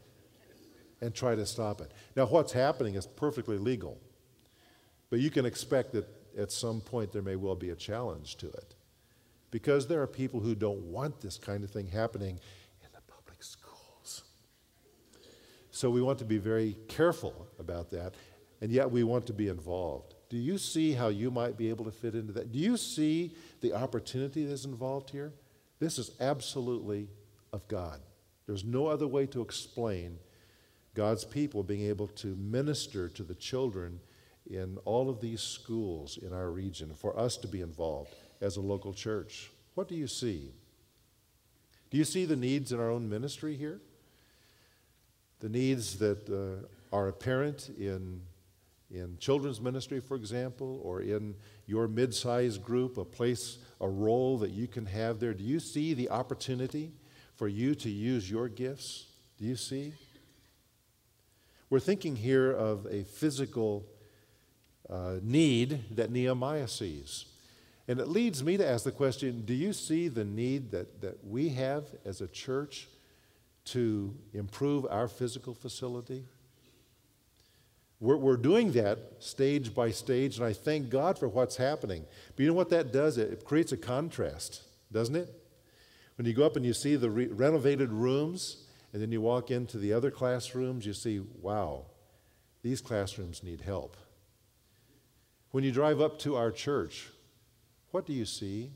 and 1.02 1.14
try 1.14 1.36
to 1.36 1.46
stop 1.46 1.82
it. 1.82 1.92
Now, 2.16 2.26
what's 2.26 2.54
happening 2.54 2.96
is 2.96 3.06
perfectly 3.06 3.58
legal, 3.58 4.00
but 5.10 5.20
you 5.20 5.30
can 5.30 5.46
expect 5.46 5.92
that 5.94 6.08
at 6.38 6.52
some 6.52 6.82
point 6.82 7.12
there 7.12 7.22
may 7.22 7.36
well 7.36 7.56
be 7.56 7.70
a 7.70 7.76
challenge 7.76 8.38
to 8.38 8.48
it 8.48 8.76
because 9.52 9.88
there 9.88 10.02
are 10.02 10.08
people 10.08 10.40
who 10.40 10.56
don't 10.56 10.82
want 10.82 11.22
this 11.22 11.38
kind 11.38 11.64
of 11.64 11.70
thing 11.70 11.88
happening 11.88 12.40
in 12.82 12.88
the 12.94 13.02
public 13.02 13.44
schools. 13.44 14.24
So 15.72 15.90
we 15.90 16.02
want 16.02 16.20
to 16.20 16.26
be 16.26 16.38
very 16.38 16.78
careful 16.88 17.48
about 17.60 17.92
that, 17.92 18.16
and 18.62 18.72
yet 18.72 18.90
we 18.90 19.04
want 19.04 19.28
to 19.28 19.34
be 19.34 19.50
involved. 19.50 20.16
Do 20.30 20.38
you 20.38 20.58
see 20.58 20.94
how 20.94 21.10
you 21.10 21.30
might 21.30 21.58
be 21.58 21.70
able 21.70 21.86
to 21.86 21.92
fit 21.92 22.16
into 22.16 22.34
that? 22.34 22.52
Do 22.52 22.58
you 22.58 22.78
see 22.78 23.36
the 23.62 23.74
opportunity 23.74 24.46
that's 24.46 24.66
involved 24.66 25.12
here? 25.12 25.34
This 25.80 26.00
is 26.00 26.12
absolutely 26.20 27.10
of 27.52 27.68
God. 27.68 28.00
There's 28.46 28.64
no 28.64 28.88
other 28.88 29.08
way 29.08 29.26
to 29.28 29.42
explain 29.42 30.20
God's 30.94 31.26
people 31.26 31.64
being 31.64 31.84
able 31.84 32.08
to 32.08 32.36
minister 32.36 33.10
to 33.10 33.24
the 33.24 33.36
children 33.36 34.00
in 34.50 34.78
all 34.86 35.10
of 35.10 35.22
these 35.22 35.42
schools 35.42 36.18
in 36.22 36.34
our 36.34 36.52
region, 36.52 36.94
for 36.94 37.18
us 37.18 37.38
to 37.38 37.48
be 37.48 37.62
involved 37.62 38.14
as 38.42 38.58
a 38.58 38.62
local 38.62 38.94
church. 38.94 39.50
What 39.76 39.88
do 39.88 39.96
you 39.96 40.08
see? 40.08 40.52
Do 41.90 41.98
you 41.98 42.04
see 42.04 42.26
the 42.26 42.36
needs 42.36 42.72
in 42.72 42.80
our 42.80 42.92
own 42.92 43.10
ministry 43.10 43.56
here? 43.56 43.80
The 45.40 45.50
needs 45.50 45.98
that 46.00 46.30
uh, 46.30 46.68
are 46.96 47.08
apparent 47.08 47.70
in 47.78 48.22
in 48.94 49.18
children's 49.18 49.60
ministry, 49.60 50.00
for 50.00 50.16
example, 50.16 50.80
or 50.84 51.02
in 51.02 51.36
your 51.66 51.88
mid 51.88 52.14
sized 52.14 52.62
group, 52.62 52.98
a 52.98 53.04
place, 53.04 53.58
a 53.82 53.90
role 53.90 54.38
that 54.38 54.52
you 54.52 54.68
can 54.68 54.86
have 54.86 55.20
there? 55.20 55.34
Do 55.34 55.44
you 55.44 55.60
see 55.60 55.94
the 55.96 56.10
opportunity 56.10 56.92
for 57.36 57.48
you 57.48 57.76
to 57.76 57.90
use 57.90 58.30
your 58.30 58.48
gifts? 58.48 59.06
Do 59.40 59.46
you 59.46 59.56
see? 59.56 59.94
We're 61.70 61.80
thinking 61.80 62.16
here 62.16 62.52
of 62.52 62.86
a 62.86 63.04
physical 63.04 63.86
uh, 64.90 65.16
need 65.22 65.96
that 65.96 66.12
Nehemiah 66.12 66.68
sees. 66.68 67.26
And 67.88 68.00
it 68.00 68.08
leads 68.08 68.44
me 68.44 68.58
to 68.58 68.68
ask 68.68 68.84
the 68.84 68.92
question 68.92 69.44
do 69.46 69.54
you 69.54 69.74
see 69.74 70.08
the 70.08 70.24
need 70.24 70.72
that, 70.72 71.02
that 71.02 71.26
we 71.26 71.50
have 71.50 71.86
as 72.06 72.22
a 72.22 72.28
church 72.28 72.88
to 73.66 74.16
improve 74.34 74.86
our 74.90 75.08
physical 75.08 75.54
facility? 75.54 76.26
We're, 78.00 78.18
we're 78.18 78.38
doing 78.38 78.74
that 78.74 79.00
stage 79.20 79.74
by 79.74 79.92
stage, 79.92 80.38
and 80.38 80.46
I 80.46 80.54
thank 80.54 80.90
God 80.90 81.18
for 81.18 81.28
what's 81.28 81.56
happening. 81.56 82.06
But 82.36 82.44
you 82.44 82.48
know 82.50 82.54
what 82.54 82.70
that 82.70 82.92
does? 82.92 83.18
It, 83.18 83.32
it 83.32 83.46
creates 83.46 83.72
a 83.72 83.78
contrast, 83.78 84.62
doesn't 84.92 85.16
it? 85.16 85.43
When 86.16 86.26
you 86.26 86.34
go 86.34 86.46
up 86.46 86.56
and 86.56 86.66
you 86.66 86.74
see 86.74 86.96
the 86.96 87.10
re- 87.10 87.28
renovated 87.28 87.92
rooms, 87.92 88.66
and 88.92 89.02
then 89.02 89.12
you 89.12 89.22
walk 89.22 89.50
into 89.50 89.78
the 89.78 89.94
other 89.94 90.12
classrooms, 90.12 90.86
you 90.86 90.94
see, 90.94 91.22
wow, 91.42 91.86
these 92.62 92.82
classrooms 92.82 93.42
need 93.44 93.62
help. 93.62 93.98
When 95.52 95.64
you 95.64 95.72
drive 95.72 96.02
up 96.02 96.20
to 96.20 96.36
our 96.36 96.52
church, 96.52 97.10
what 97.92 98.06
do 98.06 98.14
you 98.14 98.26
see? 98.26 98.72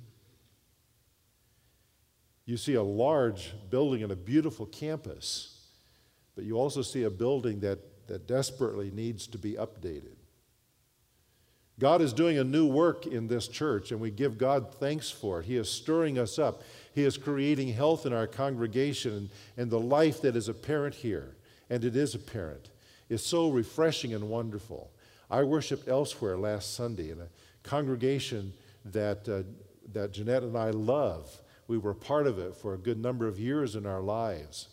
You 2.45 2.57
see 2.57 2.75
a 2.75 2.83
large 2.83 3.53
building 3.69 4.03
and 4.03 4.11
a 4.11 4.15
beautiful 4.15 4.65
campus, 4.65 5.59
but 6.35 6.45
you 6.45 6.57
also 6.57 6.81
see 6.81 7.03
a 7.03 7.09
building 7.09 7.59
that 7.59 7.79
that 8.07 8.27
desperately 8.27 8.89
needs 8.91 9.27
to 9.27 9.37
be 9.37 9.53
updated. 9.53 10.15
God 11.79 12.01
is 12.01 12.11
doing 12.11 12.39
a 12.39 12.43
new 12.43 12.65
work 12.65 13.05
in 13.05 13.27
this 13.27 13.47
church, 13.47 13.91
and 13.91 14.01
we 14.01 14.09
give 14.09 14.37
God 14.37 14.73
thanks 14.79 15.11
for 15.11 15.41
it. 15.41 15.45
He 15.45 15.57
is 15.57 15.69
stirring 15.69 16.17
us 16.17 16.39
up. 16.39 16.63
He 16.97 17.03
is 17.03 17.15
creating 17.15 17.73
health 17.73 18.07
in 18.07 18.13
our 18.13 18.25
congregation, 18.25 19.29
and 19.55 19.69
the 19.69 19.79
life 19.79 20.19
that 20.21 20.35
is 20.35 20.49
apparent 20.49 20.95
here, 20.95 21.35
and 21.69 21.85
it 21.85 21.95
is 21.95 22.15
apparent, 22.15 22.71
is 23.07 23.23
so 23.23 23.51
refreshing 23.51 24.15
and 24.15 24.27
wonderful. 24.27 24.89
I 25.29 25.43
worshiped 25.43 25.87
elsewhere 25.87 26.37
last 26.37 26.73
Sunday 26.73 27.11
in 27.11 27.21
a 27.21 27.27
congregation 27.61 28.51
that, 28.83 29.29
uh, 29.29 29.43
that 29.93 30.11
Jeanette 30.11 30.41
and 30.41 30.57
I 30.57 30.71
love. 30.71 31.39
We 31.67 31.77
were 31.77 31.93
part 31.93 32.25
of 32.25 32.39
it 32.39 32.55
for 32.55 32.73
a 32.73 32.79
good 32.79 32.97
number 32.97 33.27
of 33.27 33.39
years 33.39 33.75
in 33.75 33.85
our 33.85 34.01
lives. 34.01 34.69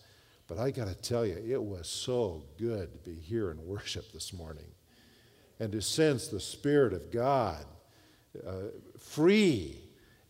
But 0.48 0.58
I 0.58 0.70
got 0.70 0.88
to 0.88 0.94
tell 0.94 1.26
you, 1.26 1.36
it 1.46 1.62
was 1.62 1.86
so 1.86 2.42
good 2.56 2.90
to 2.90 3.10
be 3.10 3.16
here 3.16 3.50
in 3.50 3.66
worship 3.66 4.12
this 4.12 4.32
morning 4.32 4.72
and 5.60 5.70
to 5.72 5.82
sense 5.82 6.28
the 6.28 6.40
Spirit 6.40 6.94
of 6.94 7.12
God 7.12 7.66
uh, 8.46 8.70
free 8.98 9.83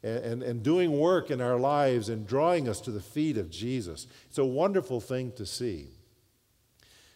and, 0.05 0.43
and, 0.43 0.63
doing 0.63 0.99
work 0.99 1.31
in 1.31 1.41
our 1.41 1.59
lives 1.59 2.11
and 2.11 2.27
drawing 2.27 2.69
us 2.69 2.79
to 2.83 2.91
the 2.91 3.01
feet 3.01 3.39
of 3.39 3.49
Jesus. 3.49 4.07
It's 4.29 4.37
a 4.37 4.45
wonderful 4.45 5.01
thing 5.01 5.33
to 5.33 5.47
see. 5.47 5.89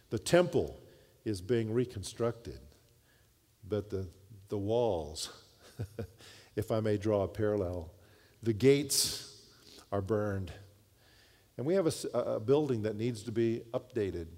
The 0.09 0.19
temple 0.19 0.81
is 1.23 1.43
being 1.43 1.71
reconstructed, 1.71 2.59
but 3.69 3.91
the, 3.91 4.09
the 4.49 4.57
walls, 4.57 5.31
if 6.57 6.71
I 6.71 6.81
may 6.81 6.97
draw 6.97 7.25
a 7.25 7.29
parallel, 7.29 7.93
the 8.43 8.55
gates 8.55 9.37
are 9.93 10.01
burned. 10.01 10.51
And 11.59 11.67
we 11.67 11.75
have 11.75 11.87
a, 11.87 12.19
a 12.19 12.41
building 12.41 12.83
that 12.85 12.97
needs 12.97 13.23
to 13.25 13.33
be 13.33 13.65
updated. 13.75 14.29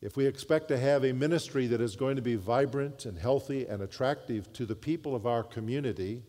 If 0.00 0.16
we 0.16 0.24
expect 0.24 0.68
to 0.68 0.78
have 0.78 1.04
a 1.04 1.12
ministry 1.12 1.66
that 1.66 1.82
is 1.82 1.96
going 1.96 2.16
to 2.16 2.22
be 2.22 2.36
vibrant 2.36 3.04
and 3.04 3.18
healthy 3.18 3.66
and 3.66 3.82
attractive 3.82 4.50
to 4.54 4.64
the 4.64 4.74
people 4.74 5.14
of 5.14 5.26
our 5.26 5.42
community 5.42 6.22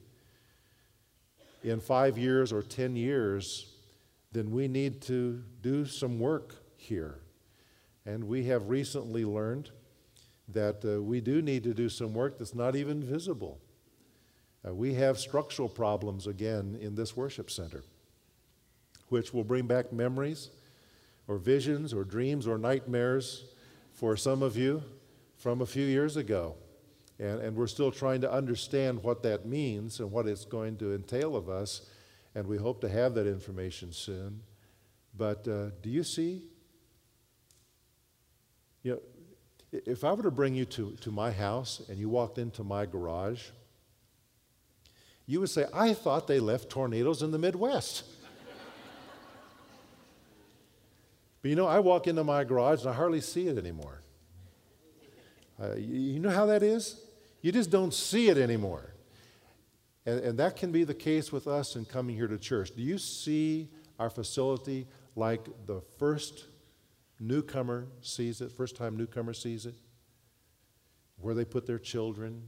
in 1.63 1.79
five 1.79 2.17
years 2.17 2.51
or 2.51 2.61
ten 2.61 2.95
years, 2.95 3.67
then 4.31 4.51
we 4.51 4.67
need 4.67 5.01
to 5.03 5.43
do 5.61 5.85
some 5.85 6.19
work 6.19 6.55
here. 6.77 7.19
And 8.05 8.23
we 8.23 8.45
have 8.45 8.69
recently 8.69 9.25
learned 9.25 9.69
that 10.47 10.83
uh, 10.83 11.01
we 11.01 11.21
do 11.21 11.41
need 11.41 11.63
to 11.63 11.73
do 11.73 11.87
some 11.89 12.13
work 12.13 12.37
that's 12.37 12.55
not 12.55 12.75
even 12.75 13.03
visible. 13.03 13.59
Uh, 14.67 14.73
we 14.73 14.93
have 14.95 15.17
structural 15.17 15.69
problems 15.69 16.27
again 16.27 16.77
in 16.81 16.95
this 16.95 17.15
worship 17.15 17.49
center 17.49 17.83
which 19.11 19.33
will 19.33 19.43
bring 19.43 19.67
back 19.67 19.91
memories 19.91 20.49
or 21.27 21.37
visions 21.37 21.93
or 21.93 22.05
dreams 22.05 22.47
or 22.47 22.57
nightmares 22.57 23.43
for 23.91 24.15
some 24.15 24.41
of 24.41 24.55
you 24.55 24.81
from 25.37 25.61
a 25.61 25.65
few 25.65 25.85
years 25.85 26.15
ago. 26.15 26.55
And, 27.21 27.39
and 27.39 27.55
we're 27.55 27.67
still 27.67 27.91
trying 27.91 28.21
to 28.21 28.31
understand 28.31 29.03
what 29.03 29.21
that 29.23 29.45
means 29.45 29.99
and 29.99 30.11
what 30.11 30.27
it's 30.27 30.43
going 30.43 30.77
to 30.77 30.95
entail 30.95 31.35
of 31.35 31.49
us. 31.49 31.87
And 32.33 32.47
we 32.47 32.57
hope 32.57 32.81
to 32.81 32.89
have 32.89 33.13
that 33.13 33.27
information 33.27 33.93
soon. 33.93 34.41
But 35.15 35.47
uh, 35.47 35.69
do 35.83 35.89
you 35.89 36.03
see? 36.03 36.41
You 38.81 38.93
know, 38.93 39.01
if 39.71 40.03
I 40.03 40.13
were 40.13 40.23
to 40.23 40.31
bring 40.31 40.55
you 40.55 40.65
to, 40.65 40.97
to 41.01 41.11
my 41.11 41.31
house 41.31 41.83
and 41.87 41.99
you 41.99 42.09
walked 42.09 42.39
into 42.39 42.63
my 42.63 42.87
garage, 42.87 43.43
you 45.27 45.41
would 45.41 45.51
say, 45.51 45.67
I 45.71 45.93
thought 45.93 46.25
they 46.25 46.39
left 46.39 46.71
tornadoes 46.71 47.21
in 47.21 47.29
the 47.29 47.37
Midwest. 47.37 48.03
but 51.43 51.49
you 51.49 51.55
know, 51.55 51.67
I 51.67 51.77
walk 51.77 52.07
into 52.07 52.23
my 52.23 52.43
garage 52.43 52.81
and 52.81 52.89
I 52.89 52.93
hardly 52.93 53.21
see 53.21 53.47
it 53.47 53.59
anymore. 53.59 54.01
Uh, 55.61 55.75
you 55.75 56.19
know 56.19 56.31
how 56.31 56.47
that 56.47 56.63
is? 56.63 56.99
You 57.41 57.51
just 57.51 57.69
don't 57.69 57.93
see 57.93 58.29
it 58.29 58.37
anymore. 58.37 58.93
And, 60.05 60.19
and 60.19 60.39
that 60.39 60.55
can 60.55 60.71
be 60.71 60.83
the 60.83 60.93
case 60.93 61.31
with 61.31 61.47
us 61.47 61.75
in 61.75 61.85
coming 61.85 62.15
here 62.15 62.27
to 62.27 62.37
church. 62.37 62.71
Do 62.75 62.81
you 62.81 62.97
see 62.97 63.69
our 63.99 64.09
facility 64.09 64.87
like 65.15 65.45
the 65.65 65.81
first 65.99 66.45
newcomer 67.19 67.87
sees 68.01 68.41
it, 68.41 68.51
first 68.51 68.75
time 68.75 68.97
newcomer 68.97 69.33
sees 69.33 69.65
it? 69.65 69.75
Where 71.17 71.35
they 71.35 71.45
put 71.45 71.67
their 71.67 71.79
children 71.79 72.41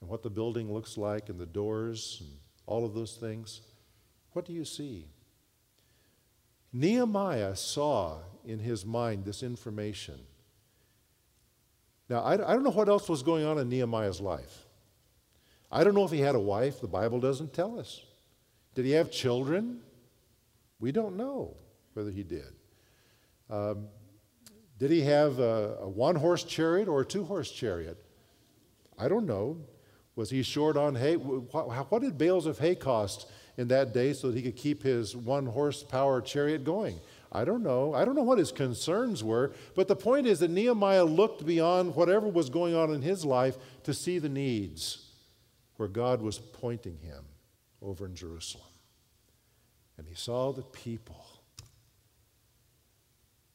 and 0.00 0.08
what 0.08 0.22
the 0.22 0.30
building 0.30 0.72
looks 0.72 0.96
like 0.96 1.28
and 1.28 1.38
the 1.38 1.46
doors 1.46 2.18
and 2.20 2.30
all 2.66 2.84
of 2.84 2.94
those 2.94 3.16
things? 3.16 3.60
What 4.32 4.44
do 4.44 4.52
you 4.52 4.64
see? 4.64 5.06
Nehemiah 6.72 7.56
saw 7.56 8.18
in 8.44 8.58
his 8.58 8.84
mind 8.84 9.24
this 9.24 9.42
information. 9.42 10.20
Now, 12.08 12.20
I, 12.20 12.34
I 12.34 12.52
don't 12.54 12.62
know 12.62 12.70
what 12.70 12.88
else 12.88 13.08
was 13.08 13.22
going 13.22 13.44
on 13.44 13.58
in 13.58 13.68
Nehemiah's 13.68 14.20
life. 14.20 14.66
I 15.70 15.82
don't 15.82 15.94
know 15.94 16.04
if 16.04 16.10
he 16.10 16.20
had 16.20 16.34
a 16.34 16.40
wife. 16.40 16.80
The 16.80 16.86
Bible 16.86 17.20
doesn't 17.20 17.52
tell 17.52 17.78
us. 17.78 18.02
Did 18.74 18.84
he 18.84 18.92
have 18.92 19.10
children? 19.10 19.80
We 20.78 20.92
don't 20.92 21.16
know 21.16 21.56
whether 21.94 22.10
he 22.10 22.22
did. 22.22 22.54
Um, 23.50 23.88
did 24.78 24.90
he 24.90 25.02
have 25.02 25.38
a, 25.38 25.78
a 25.80 25.88
one 25.88 26.16
horse 26.16 26.44
chariot 26.44 26.88
or 26.88 27.00
a 27.00 27.04
two 27.04 27.24
horse 27.24 27.50
chariot? 27.50 27.96
I 28.98 29.08
don't 29.08 29.26
know. 29.26 29.58
Was 30.14 30.30
he 30.30 30.42
short 30.42 30.76
on 30.76 30.94
hay? 30.94 31.16
What, 31.16 31.90
what 31.90 32.02
did 32.02 32.16
bales 32.16 32.46
of 32.46 32.58
hay 32.58 32.74
cost 32.74 33.28
in 33.56 33.68
that 33.68 33.92
day 33.92 34.12
so 34.12 34.28
that 34.28 34.36
he 34.36 34.42
could 34.42 34.56
keep 34.56 34.82
his 34.82 35.16
one 35.16 35.46
horsepower 35.46 36.20
chariot 36.20 36.64
going? 36.64 37.00
I 37.32 37.44
don't 37.44 37.62
know. 37.62 37.92
I 37.94 38.04
don't 38.04 38.14
know 38.14 38.22
what 38.22 38.38
his 38.38 38.52
concerns 38.52 39.22
were, 39.22 39.52
but 39.74 39.88
the 39.88 39.96
point 39.96 40.26
is 40.26 40.38
that 40.40 40.50
Nehemiah 40.50 41.04
looked 41.04 41.44
beyond 41.44 41.94
whatever 41.94 42.28
was 42.28 42.50
going 42.50 42.74
on 42.74 42.92
in 42.92 43.02
his 43.02 43.24
life 43.24 43.56
to 43.84 43.92
see 43.92 44.18
the 44.18 44.28
needs 44.28 45.06
where 45.76 45.88
God 45.88 46.22
was 46.22 46.38
pointing 46.38 46.98
him 46.98 47.24
over 47.82 48.06
in 48.06 48.14
Jerusalem. 48.14 48.64
And 49.98 50.06
he 50.06 50.14
saw 50.14 50.52
the 50.52 50.62
people, 50.62 51.26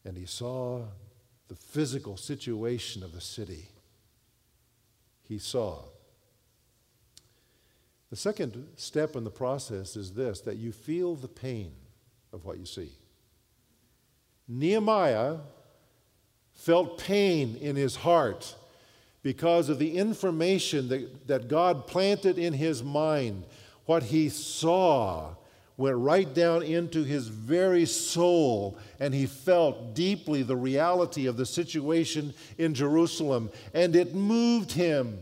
and 0.03 0.17
he 0.17 0.25
saw 0.25 0.81
the 1.47 1.55
physical 1.55 2.17
situation 2.17 3.03
of 3.03 3.13
the 3.13 3.21
city. 3.21 3.67
He 5.23 5.37
saw. 5.37 5.83
The 8.09 8.15
second 8.15 8.67
step 8.75 9.15
in 9.15 9.23
the 9.23 9.31
process 9.31 9.95
is 9.95 10.13
this 10.13 10.41
that 10.41 10.57
you 10.57 10.71
feel 10.71 11.15
the 11.15 11.27
pain 11.27 11.73
of 12.33 12.43
what 12.43 12.57
you 12.57 12.65
see. 12.65 12.91
Nehemiah 14.53 15.37
felt 16.51 16.97
pain 16.97 17.55
in 17.55 17.77
his 17.77 17.95
heart 17.95 18.53
because 19.23 19.69
of 19.69 19.79
the 19.79 19.97
information 19.97 20.89
that, 20.89 21.27
that 21.27 21.47
God 21.47 21.87
planted 21.87 22.37
in 22.37 22.51
his 22.51 22.83
mind. 22.83 23.45
What 23.85 24.03
he 24.03 24.27
saw 24.27 25.35
went 25.77 25.97
right 25.97 26.31
down 26.33 26.63
into 26.63 27.03
his 27.03 27.29
very 27.29 27.85
soul, 27.85 28.77
and 28.99 29.13
he 29.13 29.25
felt 29.25 29.95
deeply 29.95 30.43
the 30.43 30.57
reality 30.57 31.27
of 31.27 31.37
the 31.37 31.45
situation 31.45 32.33
in 32.57 32.73
Jerusalem, 32.73 33.49
and 33.73 33.95
it 33.95 34.13
moved 34.13 34.73
him. 34.73 35.17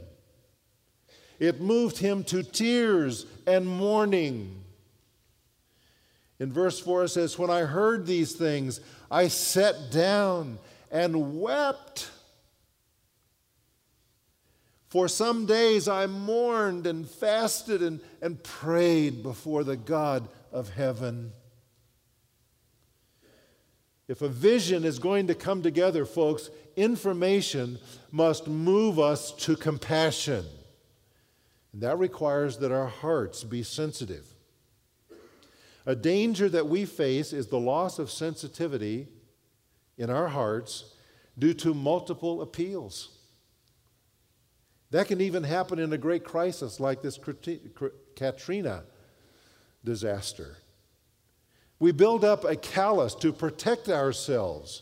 It 1.37 1.61
moved 1.61 1.99
him 1.99 2.23
to 2.25 2.41
tears 2.41 3.27
and 3.45 3.67
mourning. 3.67 4.63
In 6.39 6.53
verse 6.53 6.79
4 6.79 7.05
it 7.05 7.09
says, 7.09 7.37
When 7.37 7.49
I 7.49 7.61
heard 7.61 8.05
these 8.05 8.33
things, 8.33 8.79
I 9.11 9.27
sat 9.27 9.91
down 9.91 10.57
and 10.89 11.41
wept. 11.41 12.09
For 14.87 15.07
some 15.07 15.45
days 15.45 15.87
I 15.87 16.07
mourned 16.07 16.87
and 16.87 17.07
fasted 17.07 17.83
and, 17.83 17.99
and 18.21 18.41
prayed 18.41 19.21
before 19.21 19.63
the 19.63 19.77
God 19.77 20.29
of 20.51 20.69
heaven. 20.69 21.33
If 24.07 24.23
a 24.23 24.29
vision 24.29 24.85
is 24.85 24.97
going 24.97 25.27
to 25.27 25.35
come 25.35 25.61
together, 25.61 26.03
folks, 26.05 26.49
information 26.75 27.77
must 28.11 28.47
move 28.47 28.97
us 28.97 29.31
to 29.33 29.55
compassion. 29.55 30.45
And 31.73 31.83
that 31.83 31.99
requires 31.99 32.57
that 32.57 32.71
our 32.71 32.87
hearts 32.87 33.43
be 33.43 33.61
sensitive. 33.61 34.25
A 35.85 35.95
danger 35.95 36.49
that 36.49 36.67
we 36.67 36.85
face 36.85 37.33
is 37.33 37.47
the 37.47 37.59
loss 37.59 37.99
of 37.99 38.11
sensitivity 38.11 39.07
in 39.97 40.09
our 40.09 40.27
hearts 40.27 40.95
due 41.37 41.53
to 41.55 41.73
multiple 41.73 42.41
appeals. 42.41 43.17
That 44.91 45.07
can 45.07 45.21
even 45.21 45.43
happen 45.43 45.79
in 45.79 45.93
a 45.93 45.97
great 45.97 46.23
crisis 46.23 46.79
like 46.79 47.01
this 47.01 47.19
Katrina 48.15 48.83
disaster. 49.83 50.57
We 51.79 51.91
build 51.91 52.25
up 52.25 52.43
a 52.43 52.55
callus 52.55 53.15
to 53.15 53.31
protect 53.31 53.87
ourselves. 53.87 54.81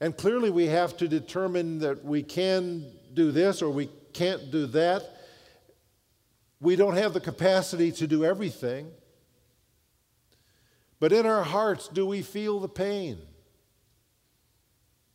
And 0.00 0.16
clearly, 0.16 0.50
we 0.50 0.66
have 0.66 0.96
to 0.98 1.08
determine 1.08 1.78
that 1.80 2.04
we 2.04 2.22
can 2.22 2.92
do 3.14 3.32
this 3.32 3.62
or 3.62 3.70
we 3.70 3.88
can't 4.12 4.50
do 4.50 4.66
that. 4.66 5.02
We 6.60 6.76
don't 6.76 6.96
have 6.96 7.14
the 7.14 7.20
capacity 7.20 7.90
to 7.92 8.06
do 8.06 8.24
everything. 8.24 8.90
But 11.02 11.12
in 11.12 11.26
our 11.26 11.42
hearts, 11.42 11.88
do 11.88 12.06
we 12.06 12.22
feel 12.22 12.60
the 12.60 12.68
pain? 12.68 13.18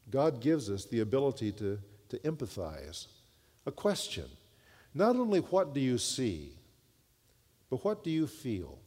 God 0.10 0.42
gives 0.42 0.70
us 0.70 0.84
the 0.84 1.00
ability 1.00 1.54
to, 1.54 1.80
to 2.10 2.20
empathize. 2.20 3.08
A 3.66 3.72
question 3.72 4.26
not 4.94 5.16
only 5.16 5.40
what 5.40 5.74
do 5.74 5.80
you 5.80 5.98
see, 5.98 6.58
but 7.70 7.86
what 7.86 8.04
do 8.04 8.10
you 8.10 8.28
feel? 8.28 8.80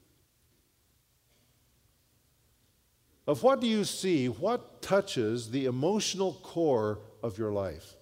Of 3.26 3.42
what 3.42 3.62
do 3.62 3.66
you 3.66 3.84
see? 3.84 4.28
What 4.28 4.82
touches 4.82 5.52
the 5.52 5.64
emotional 5.64 6.34
core 6.42 6.98
of 7.22 7.38
your 7.38 7.50
life? 7.50 7.94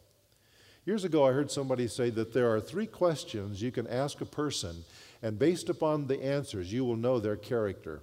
Years 0.85 1.05
ago, 1.05 1.25
I 1.25 1.31
heard 1.31 1.53
somebody 1.53 1.87
say 1.87 2.11
that 2.11 2.33
there 2.33 2.53
are 2.53 2.61
three 2.61 2.89
questions 2.89 3.63
you 3.63 3.71
can 3.71 3.87
ask 3.87 4.21
a 4.21 4.27
person, 4.27 4.85
and 5.23 5.39
based 5.39 5.69
upon 5.69 6.09
the 6.09 6.21
answers, 6.21 6.73
you 6.73 6.85
will 6.85 6.97
know 6.97 7.21
their 7.21 7.37
character. 7.37 8.03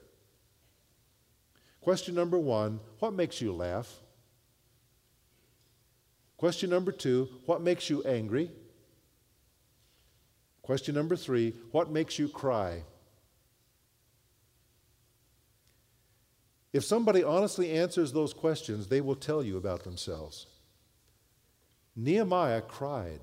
Question 1.86 2.15
number 2.15 2.39
one 2.39 2.80
What 2.98 3.13
makes 3.13 3.39
you 3.39 3.54
laugh? 3.54 4.00
Question 6.36 6.71
number 6.71 6.91
two 6.91 7.30
What 7.45 7.62
makes 7.62 7.91
you 7.91 8.02
angry? 8.02 8.50
Question 10.63 10.95
number 10.95 11.15
three 11.15 11.54
What 11.69 11.91
makes 11.91 12.17
you 12.17 12.28
cry? 12.28 12.82
If 16.74 16.84
somebody 16.84 17.24
honestly 17.24 17.74
answers 17.74 18.12
those 18.12 18.34
questions, 18.34 18.88
they 18.88 19.00
will 19.00 19.15
tell 19.15 19.43
you 19.43 19.56
about 19.56 19.84
themselves. 19.84 20.48
Nehemiah 21.95 22.62
cried 22.62 23.19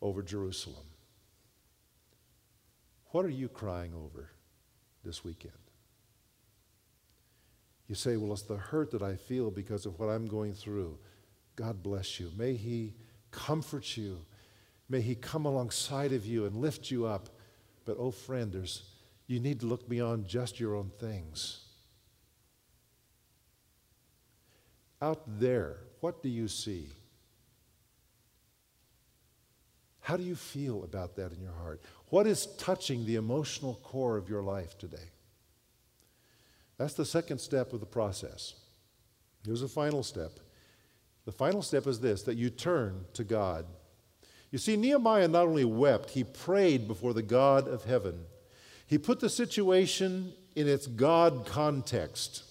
over 0.00 0.22
Jerusalem. 0.22 0.86
What 3.10 3.26
are 3.26 3.36
you 3.42 3.48
crying 3.48 3.92
over 3.94 4.30
this 5.04 5.22
weekend? 5.22 5.67
You 7.88 7.94
say, 7.94 8.16
Well, 8.16 8.32
it's 8.32 8.42
the 8.42 8.56
hurt 8.56 8.90
that 8.92 9.02
I 9.02 9.16
feel 9.16 9.50
because 9.50 9.86
of 9.86 9.98
what 9.98 10.08
I'm 10.08 10.26
going 10.26 10.54
through. 10.54 10.98
God 11.56 11.82
bless 11.82 12.20
you. 12.20 12.30
May 12.36 12.54
He 12.54 12.94
comfort 13.30 13.96
you. 13.96 14.24
May 14.88 15.00
He 15.00 15.14
come 15.14 15.46
alongside 15.46 16.12
of 16.12 16.24
you 16.24 16.44
and 16.46 16.56
lift 16.56 16.90
you 16.90 17.06
up. 17.06 17.30
But, 17.84 17.96
oh, 17.98 18.10
friend, 18.10 18.52
there's, 18.52 18.82
you 19.26 19.40
need 19.40 19.60
to 19.60 19.66
look 19.66 19.88
beyond 19.88 20.28
just 20.28 20.60
your 20.60 20.76
own 20.76 20.92
things. 21.00 21.64
Out 25.00 25.22
there, 25.40 25.78
what 26.00 26.22
do 26.22 26.28
you 26.28 26.48
see? 26.48 26.90
How 30.00 30.16
do 30.16 30.22
you 30.22 30.36
feel 30.36 30.84
about 30.84 31.16
that 31.16 31.32
in 31.32 31.40
your 31.40 31.52
heart? 31.52 31.82
What 32.08 32.26
is 32.26 32.46
touching 32.56 33.04
the 33.04 33.16
emotional 33.16 33.78
core 33.82 34.16
of 34.16 34.28
your 34.28 34.42
life 34.42 34.76
today? 34.78 35.10
That's 36.78 36.94
the 36.94 37.04
second 37.04 37.38
step 37.38 37.72
of 37.72 37.80
the 37.80 37.86
process. 37.86 38.54
Here's 39.44 39.62
a 39.62 39.68
final 39.68 40.02
step. 40.02 40.38
The 41.24 41.32
final 41.32 41.60
step 41.60 41.86
is 41.86 42.00
this 42.00 42.22
that 42.22 42.36
you 42.36 42.48
turn 42.48 43.04
to 43.14 43.24
God. 43.24 43.66
You 44.50 44.58
see, 44.58 44.76
Nehemiah 44.76 45.28
not 45.28 45.46
only 45.46 45.64
wept, 45.64 46.10
he 46.10 46.24
prayed 46.24 46.88
before 46.88 47.12
the 47.12 47.22
God 47.22 47.68
of 47.68 47.84
heaven. 47.84 48.24
He 48.86 48.96
put 48.96 49.20
the 49.20 49.28
situation 49.28 50.32
in 50.56 50.66
its 50.66 50.86
God 50.86 51.44
context. 51.44 52.44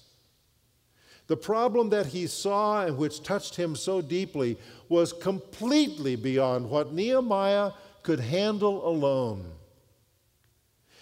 The 1.26 1.38
problem 1.38 1.90
that 1.90 2.08
he 2.08 2.28
saw 2.28 2.86
and 2.86 2.98
which 2.98 3.24
touched 3.24 3.56
him 3.56 3.76
so 3.76 4.02
deeply 4.02 4.58
was 4.88 5.12
completely 5.12 6.16
beyond 6.16 6.70
what 6.70 6.94
Nehemiah 6.94 7.72
could 8.04 8.20
handle 8.20 8.88
alone. 8.88 9.52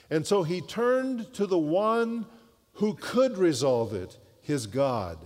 And 0.10 0.26
so 0.26 0.44
he 0.44 0.62
turned 0.62 1.34
to 1.34 1.46
the 1.46 1.58
one 1.58 2.26
who 2.76 2.94
could 2.94 3.38
resolve 3.38 3.94
it, 3.94 4.18
his 4.42 4.68
God. 4.68 5.18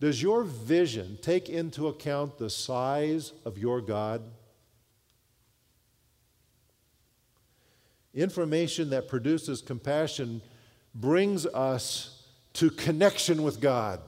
Does 0.00 0.22
your 0.22 0.42
vision 0.42 1.18
take 1.22 1.48
into 1.48 1.88
account 1.88 2.38
the 2.38 2.50
size 2.50 3.32
of 3.44 3.58
your 3.58 3.80
God? 3.80 4.22
Information 8.12 8.90
that 8.90 9.08
produces 9.08 9.60
compassion 9.60 10.40
brings 10.94 11.46
us 11.46 12.22
to 12.54 12.70
connection 12.70 13.42
with 13.42 13.60
God. 13.60 14.00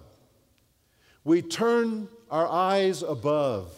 We 1.25 1.43
turn 1.43 2.09
our 2.31 2.47
eyes 2.47 3.03
above. 3.03 3.73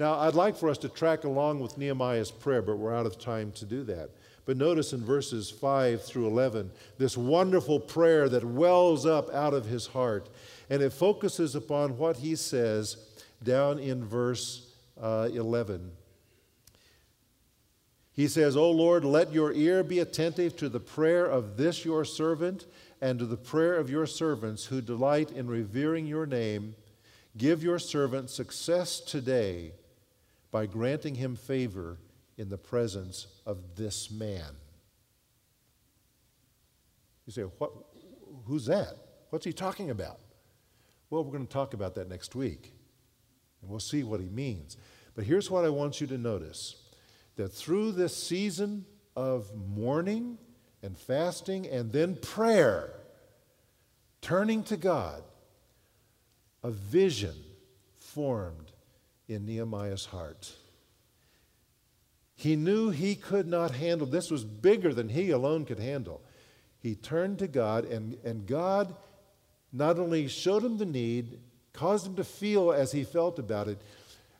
Now, 0.00 0.14
I'd 0.20 0.34
like 0.34 0.56
for 0.56 0.70
us 0.70 0.78
to 0.78 0.88
track 0.88 1.24
along 1.24 1.60
with 1.60 1.76
Nehemiah's 1.76 2.30
prayer, 2.30 2.62
but 2.62 2.78
we're 2.78 2.94
out 2.94 3.04
of 3.04 3.18
time 3.18 3.52
to 3.52 3.66
do 3.66 3.82
that. 3.84 4.10
But 4.48 4.56
notice 4.56 4.94
in 4.94 5.04
verses 5.04 5.50
5 5.50 6.02
through 6.02 6.26
11 6.26 6.70
this 6.96 7.18
wonderful 7.18 7.78
prayer 7.78 8.30
that 8.30 8.42
wells 8.42 9.04
up 9.04 9.28
out 9.34 9.52
of 9.52 9.66
his 9.66 9.88
heart. 9.88 10.30
And 10.70 10.80
it 10.80 10.94
focuses 10.94 11.54
upon 11.54 11.98
what 11.98 12.16
he 12.16 12.34
says 12.34 12.96
down 13.42 13.78
in 13.78 14.06
verse 14.06 14.72
uh, 14.98 15.28
11. 15.30 15.90
He 18.14 18.26
says, 18.26 18.56
O 18.56 18.70
Lord, 18.70 19.04
let 19.04 19.34
your 19.34 19.52
ear 19.52 19.84
be 19.84 19.98
attentive 19.98 20.56
to 20.56 20.70
the 20.70 20.80
prayer 20.80 21.26
of 21.26 21.58
this 21.58 21.84
your 21.84 22.06
servant 22.06 22.64
and 23.02 23.18
to 23.18 23.26
the 23.26 23.36
prayer 23.36 23.74
of 23.74 23.90
your 23.90 24.06
servants 24.06 24.64
who 24.64 24.80
delight 24.80 25.30
in 25.30 25.46
revering 25.46 26.06
your 26.06 26.24
name. 26.24 26.74
Give 27.36 27.62
your 27.62 27.78
servant 27.78 28.30
success 28.30 28.98
today 28.98 29.72
by 30.50 30.64
granting 30.64 31.16
him 31.16 31.36
favor 31.36 31.98
in 32.38 32.48
the 32.48 32.56
presence 32.56 33.26
of 33.44 33.58
this 33.76 34.10
man. 34.10 34.56
You 37.26 37.32
say, 37.32 37.42
what, 37.42 37.72
who's 38.46 38.64
that? 38.66 38.94
What's 39.28 39.44
he 39.44 39.52
talking 39.52 39.90
about? 39.90 40.18
Well, 41.10 41.24
we're 41.24 41.32
going 41.32 41.46
to 41.46 41.52
talk 41.52 41.74
about 41.74 41.94
that 41.96 42.08
next 42.08 42.34
week, 42.34 42.72
and 43.60 43.70
we'll 43.70 43.80
see 43.80 44.02
what 44.02 44.20
he 44.20 44.28
means. 44.28 44.78
But 45.14 45.24
here's 45.24 45.50
what 45.50 45.64
I 45.64 45.68
want 45.68 46.00
you 46.00 46.06
to 46.06 46.16
notice 46.16 46.76
that 47.36 47.48
through 47.48 47.92
this 47.92 48.16
season 48.16 48.84
of 49.16 49.54
mourning 49.54 50.38
and 50.82 50.96
fasting 50.96 51.66
and 51.66 51.92
then 51.92 52.16
prayer, 52.16 52.92
turning 54.20 54.62
to 54.64 54.76
God, 54.76 55.22
a 56.62 56.70
vision 56.70 57.34
formed 57.98 58.72
in 59.28 59.44
Nehemiah's 59.44 60.06
heart. 60.06 60.52
He 62.38 62.54
knew 62.54 62.90
he 62.90 63.16
could 63.16 63.48
not 63.48 63.72
handle, 63.72 64.06
this 64.06 64.30
was 64.30 64.44
bigger 64.44 64.94
than 64.94 65.08
he 65.08 65.30
alone 65.30 65.64
could 65.64 65.80
handle. 65.80 66.22
He 66.78 66.94
turned 66.94 67.40
to 67.40 67.48
God, 67.48 67.84
and, 67.84 68.16
and 68.22 68.46
God 68.46 68.94
not 69.72 69.98
only 69.98 70.28
showed 70.28 70.62
him 70.62 70.78
the 70.78 70.86
need, 70.86 71.40
caused 71.72 72.06
him 72.06 72.14
to 72.14 72.22
feel 72.22 72.70
as 72.70 72.92
he 72.92 73.02
felt 73.02 73.40
about 73.40 73.66
it, 73.66 73.82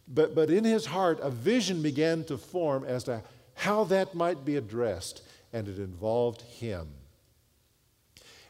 but, 0.06 0.32
but 0.32 0.48
in 0.48 0.62
his 0.62 0.86
heart, 0.86 1.18
a 1.20 1.28
vision 1.28 1.82
began 1.82 2.22
to 2.26 2.38
form 2.38 2.84
as 2.84 3.02
to 3.04 3.20
how 3.54 3.82
that 3.84 4.14
might 4.14 4.44
be 4.44 4.54
addressed, 4.54 5.22
and 5.52 5.66
it 5.66 5.80
involved 5.80 6.42
him. 6.42 6.86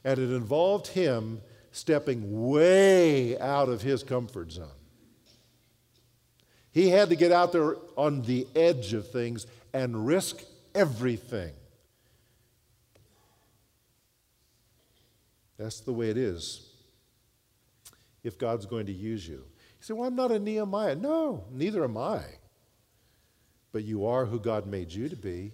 And 0.05 0.19
it 0.19 0.31
involved 0.31 0.89
him 0.89 1.41
stepping 1.73 2.51
way 2.51 3.39
out 3.39 3.71
of 3.71 3.81
his 3.81 4.03
comfort 4.03 4.53
zone. 4.53 4.78
He 6.73 6.91
had 6.91 7.09
to 7.09 7.17
get 7.17 7.33
out 7.33 7.53
there 7.53 7.77
on 7.97 8.23
the 8.23 8.47
edge 8.55 8.93
of 8.93 9.11
things 9.11 9.47
and 9.73 10.07
risk 10.07 10.43
everything. 10.75 11.53
That's 15.59 15.81
the 15.81 15.93
way 15.93 16.11
it 16.11 16.17
is 16.17 16.69
if 18.23 18.39
God's 18.39 18.67
going 18.67 18.87
to 18.87 18.93
use 18.93 19.27
you. 19.27 19.35
You 19.35 19.43
say, 19.81 19.95
Well, 19.95 20.09
I'm 20.09 20.15
not 20.15 20.31
a 20.31 20.39
Nehemiah. 20.39 20.95
No, 20.95 21.45
neither 21.51 21.85
am 21.85 21.97
I. 21.97 22.23
But 23.73 23.85
you 23.85 24.07
are 24.07 24.27
who 24.27 24.39
God 24.39 24.67
made 24.67 24.93
you 24.93 25.09
to 25.09 25.17
be. 25.17 25.53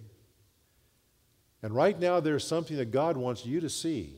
And 1.61 1.73
right 1.73 1.99
now, 1.99 2.19
there's 2.19 2.45
something 2.45 2.77
that 2.77 2.91
God 2.91 3.17
wants 3.17 3.45
you 3.45 3.59
to 3.61 3.69
see. 3.69 4.17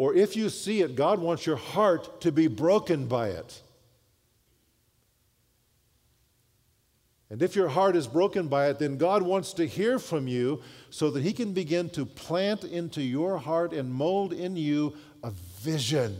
Or 0.00 0.14
if 0.14 0.34
you 0.34 0.48
see 0.48 0.80
it, 0.80 0.96
God 0.96 1.18
wants 1.18 1.44
your 1.44 1.56
heart 1.56 2.22
to 2.22 2.32
be 2.32 2.46
broken 2.46 3.06
by 3.06 3.28
it. 3.28 3.60
And 7.28 7.42
if 7.42 7.54
your 7.54 7.68
heart 7.68 7.94
is 7.96 8.06
broken 8.06 8.48
by 8.48 8.70
it, 8.70 8.78
then 8.78 8.96
God 8.96 9.20
wants 9.20 9.52
to 9.52 9.66
hear 9.66 9.98
from 9.98 10.26
you 10.26 10.62
so 10.88 11.10
that 11.10 11.22
He 11.22 11.34
can 11.34 11.52
begin 11.52 11.90
to 11.90 12.06
plant 12.06 12.64
into 12.64 13.02
your 13.02 13.36
heart 13.36 13.74
and 13.74 13.92
mold 13.92 14.32
in 14.32 14.56
you 14.56 14.96
a 15.22 15.32
vision 15.60 16.16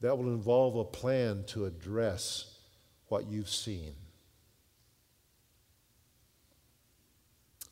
that 0.00 0.18
will 0.18 0.32
involve 0.32 0.74
a 0.74 0.84
plan 0.84 1.44
to 1.50 1.66
address 1.66 2.52
what 3.06 3.28
you've 3.28 3.48
seen. 3.48 3.94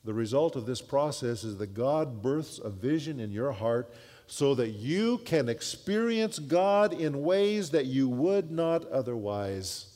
The 0.04 0.14
result 0.14 0.56
of 0.56 0.66
this 0.66 0.82
process 0.82 1.44
is 1.44 1.58
that 1.58 1.74
God 1.74 2.22
births 2.22 2.58
a 2.58 2.70
vision 2.70 3.20
in 3.20 3.30
your 3.30 3.52
heart 3.52 3.92
so 4.26 4.54
that 4.54 4.70
you 4.70 5.18
can 5.18 5.48
experience 5.48 6.38
God 6.38 6.92
in 6.92 7.22
ways 7.22 7.70
that 7.70 7.86
you 7.86 8.08
would 8.08 8.50
not 8.50 8.88
otherwise. 8.90 9.86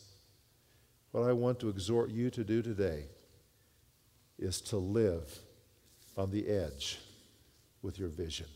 What 1.10 1.28
I 1.28 1.32
want 1.32 1.58
to 1.60 1.68
exhort 1.68 2.10
you 2.10 2.30
to 2.30 2.44
do 2.44 2.62
today 2.62 3.06
is 4.38 4.60
to 4.62 4.76
live 4.76 5.38
on 6.16 6.30
the 6.30 6.46
edge 6.46 6.98
with 7.82 7.98
your 7.98 8.08
vision 8.08 8.46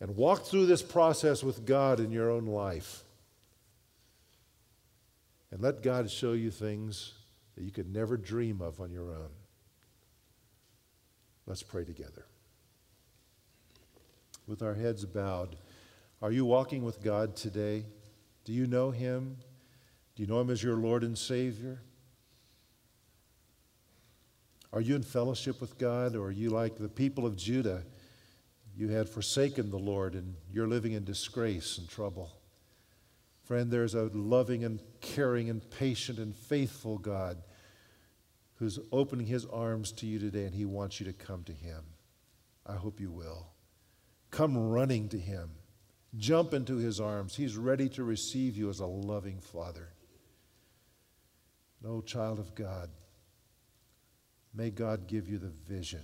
and 0.00 0.14
walk 0.16 0.44
through 0.44 0.66
this 0.66 0.82
process 0.82 1.42
with 1.42 1.64
God 1.64 2.00
in 2.00 2.10
your 2.10 2.30
own 2.30 2.46
life. 2.46 3.02
And 5.50 5.60
let 5.60 5.82
God 5.82 6.10
show 6.10 6.32
you 6.32 6.50
things 6.50 7.14
that 7.56 7.64
you 7.64 7.70
could 7.70 7.92
never 7.92 8.16
dream 8.16 8.60
of 8.60 8.80
on 8.80 8.90
your 8.90 9.10
own. 9.10 9.30
Let's 11.46 11.62
pray 11.62 11.84
together. 11.84 12.26
With 14.46 14.62
our 14.62 14.74
heads 14.74 15.04
bowed, 15.04 15.56
are 16.22 16.32
you 16.32 16.44
walking 16.44 16.84
with 16.84 17.02
God 17.02 17.36
today? 17.36 17.84
Do 18.44 18.52
you 18.52 18.66
know 18.66 18.90
Him? 18.90 19.36
Do 20.14 20.22
you 20.22 20.28
know 20.28 20.40
Him 20.40 20.50
as 20.50 20.62
your 20.62 20.76
Lord 20.76 21.02
and 21.02 21.16
Savior? 21.16 21.80
Are 24.72 24.80
you 24.80 24.94
in 24.94 25.02
fellowship 25.02 25.60
with 25.60 25.78
God, 25.78 26.14
or 26.14 26.26
are 26.26 26.32
you 26.32 26.50
like 26.50 26.76
the 26.76 26.88
people 26.88 27.26
of 27.26 27.36
Judah? 27.36 27.82
You 28.76 28.88
had 28.88 29.08
forsaken 29.08 29.70
the 29.70 29.78
Lord 29.78 30.14
and 30.14 30.34
you're 30.52 30.66
living 30.66 30.92
in 30.92 31.04
disgrace 31.04 31.78
and 31.78 31.88
trouble. 31.88 32.30
Friend, 33.46 33.70
there's 33.70 33.94
a 33.94 34.10
loving 34.12 34.64
and 34.64 34.80
caring 35.00 35.48
and 35.48 35.68
patient 35.70 36.18
and 36.18 36.34
faithful 36.34 36.98
God 36.98 37.38
who's 38.56 38.80
opening 38.90 39.26
his 39.26 39.46
arms 39.46 39.92
to 39.92 40.06
you 40.06 40.18
today 40.18 40.44
and 40.44 40.54
he 40.54 40.64
wants 40.64 40.98
you 40.98 41.06
to 41.06 41.12
come 41.12 41.44
to 41.44 41.52
him. 41.52 41.84
I 42.66 42.74
hope 42.74 43.00
you 43.00 43.12
will. 43.12 43.46
Come 44.32 44.56
running 44.56 45.08
to 45.10 45.18
him. 45.18 45.50
Jump 46.16 46.54
into 46.54 46.76
his 46.76 46.98
arms. 46.98 47.36
He's 47.36 47.56
ready 47.56 47.88
to 47.90 48.02
receive 48.02 48.56
you 48.56 48.68
as 48.68 48.80
a 48.80 48.86
loving 48.86 49.38
father. 49.38 49.90
No 51.80 52.00
child 52.00 52.40
of 52.40 52.56
God, 52.56 52.90
may 54.52 54.70
God 54.70 55.06
give 55.06 55.28
you 55.28 55.38
the 55.38 55.52
vision 55.68 56.02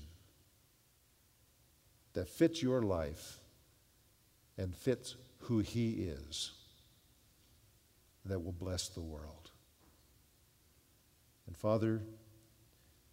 that 2.12 2.28
fits 2.28 2.62
your 2.62 2.82
life 2.82 3.40
and 4.56 4.72
fits 4.72 5.16
who 5.38 5.58
He 5.58 5.92
is 6.04 6.52
that 8.24 8.38
will 8.38 8.52
bless 8.52 8.88
the 8.88 9.00
world. 9.00 9.50
And 11.46 11.56
Father, 11.56 12.02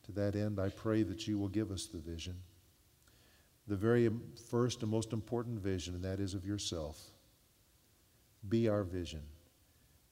to 0.03 0.11
that 0.13 0.35
end, 0.35 0.59
I 0.59 0.69
pray 0.69 1.03
that 1.03 1.27
you 1.27 1.37
will 1.37 1.47
give 1.47 1.71
us 1.71 1.85
the 1.85 1.97
vision, 1.97 2.35
the 3.67 3.75
very 3.75 4.09
first 4.49 4.81
and 4.81 4.91
most 4.91 5.13
important 5.13 5.59
vision, 5.59 5.95
and 5.95 6.03
that 6.03 6.19
is 6.19 6.33
of 6.33 6.45
yourself. 6.45 6.99
Be 8.47 8.69
our 8.69 8.83
vision. 8.83 9.21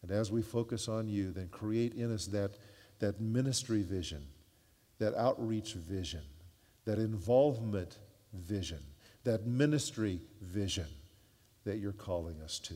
And 0.02 0.12
as 0.12 0.32
we 0.32 0.41
focus 0.41 0.88
on 0.88 1.08
you, 1.08 1.32
then 1.32 1.48
create 1.50 1.93
in 1.93 2.14
us 2.14 2.28
that, 2.28 2.52
that 3.00 3.20
ministry 3.20 3.84
vision, 3.84 4.28
that 5.00 5.16
outreach 5.16 5.74
vision, 5.74 6.22
that 6.86 7.00
involvement 7.00 7.98
vision, 8.34 8.80
that 9.24 9.45
ministry 9.45 10.22
vision 10.41 10.88
that 11.66 11.78
you're 11.78 11.91
calling 11.91 12.41
us 12.41 12.60
to. 12.60 12.76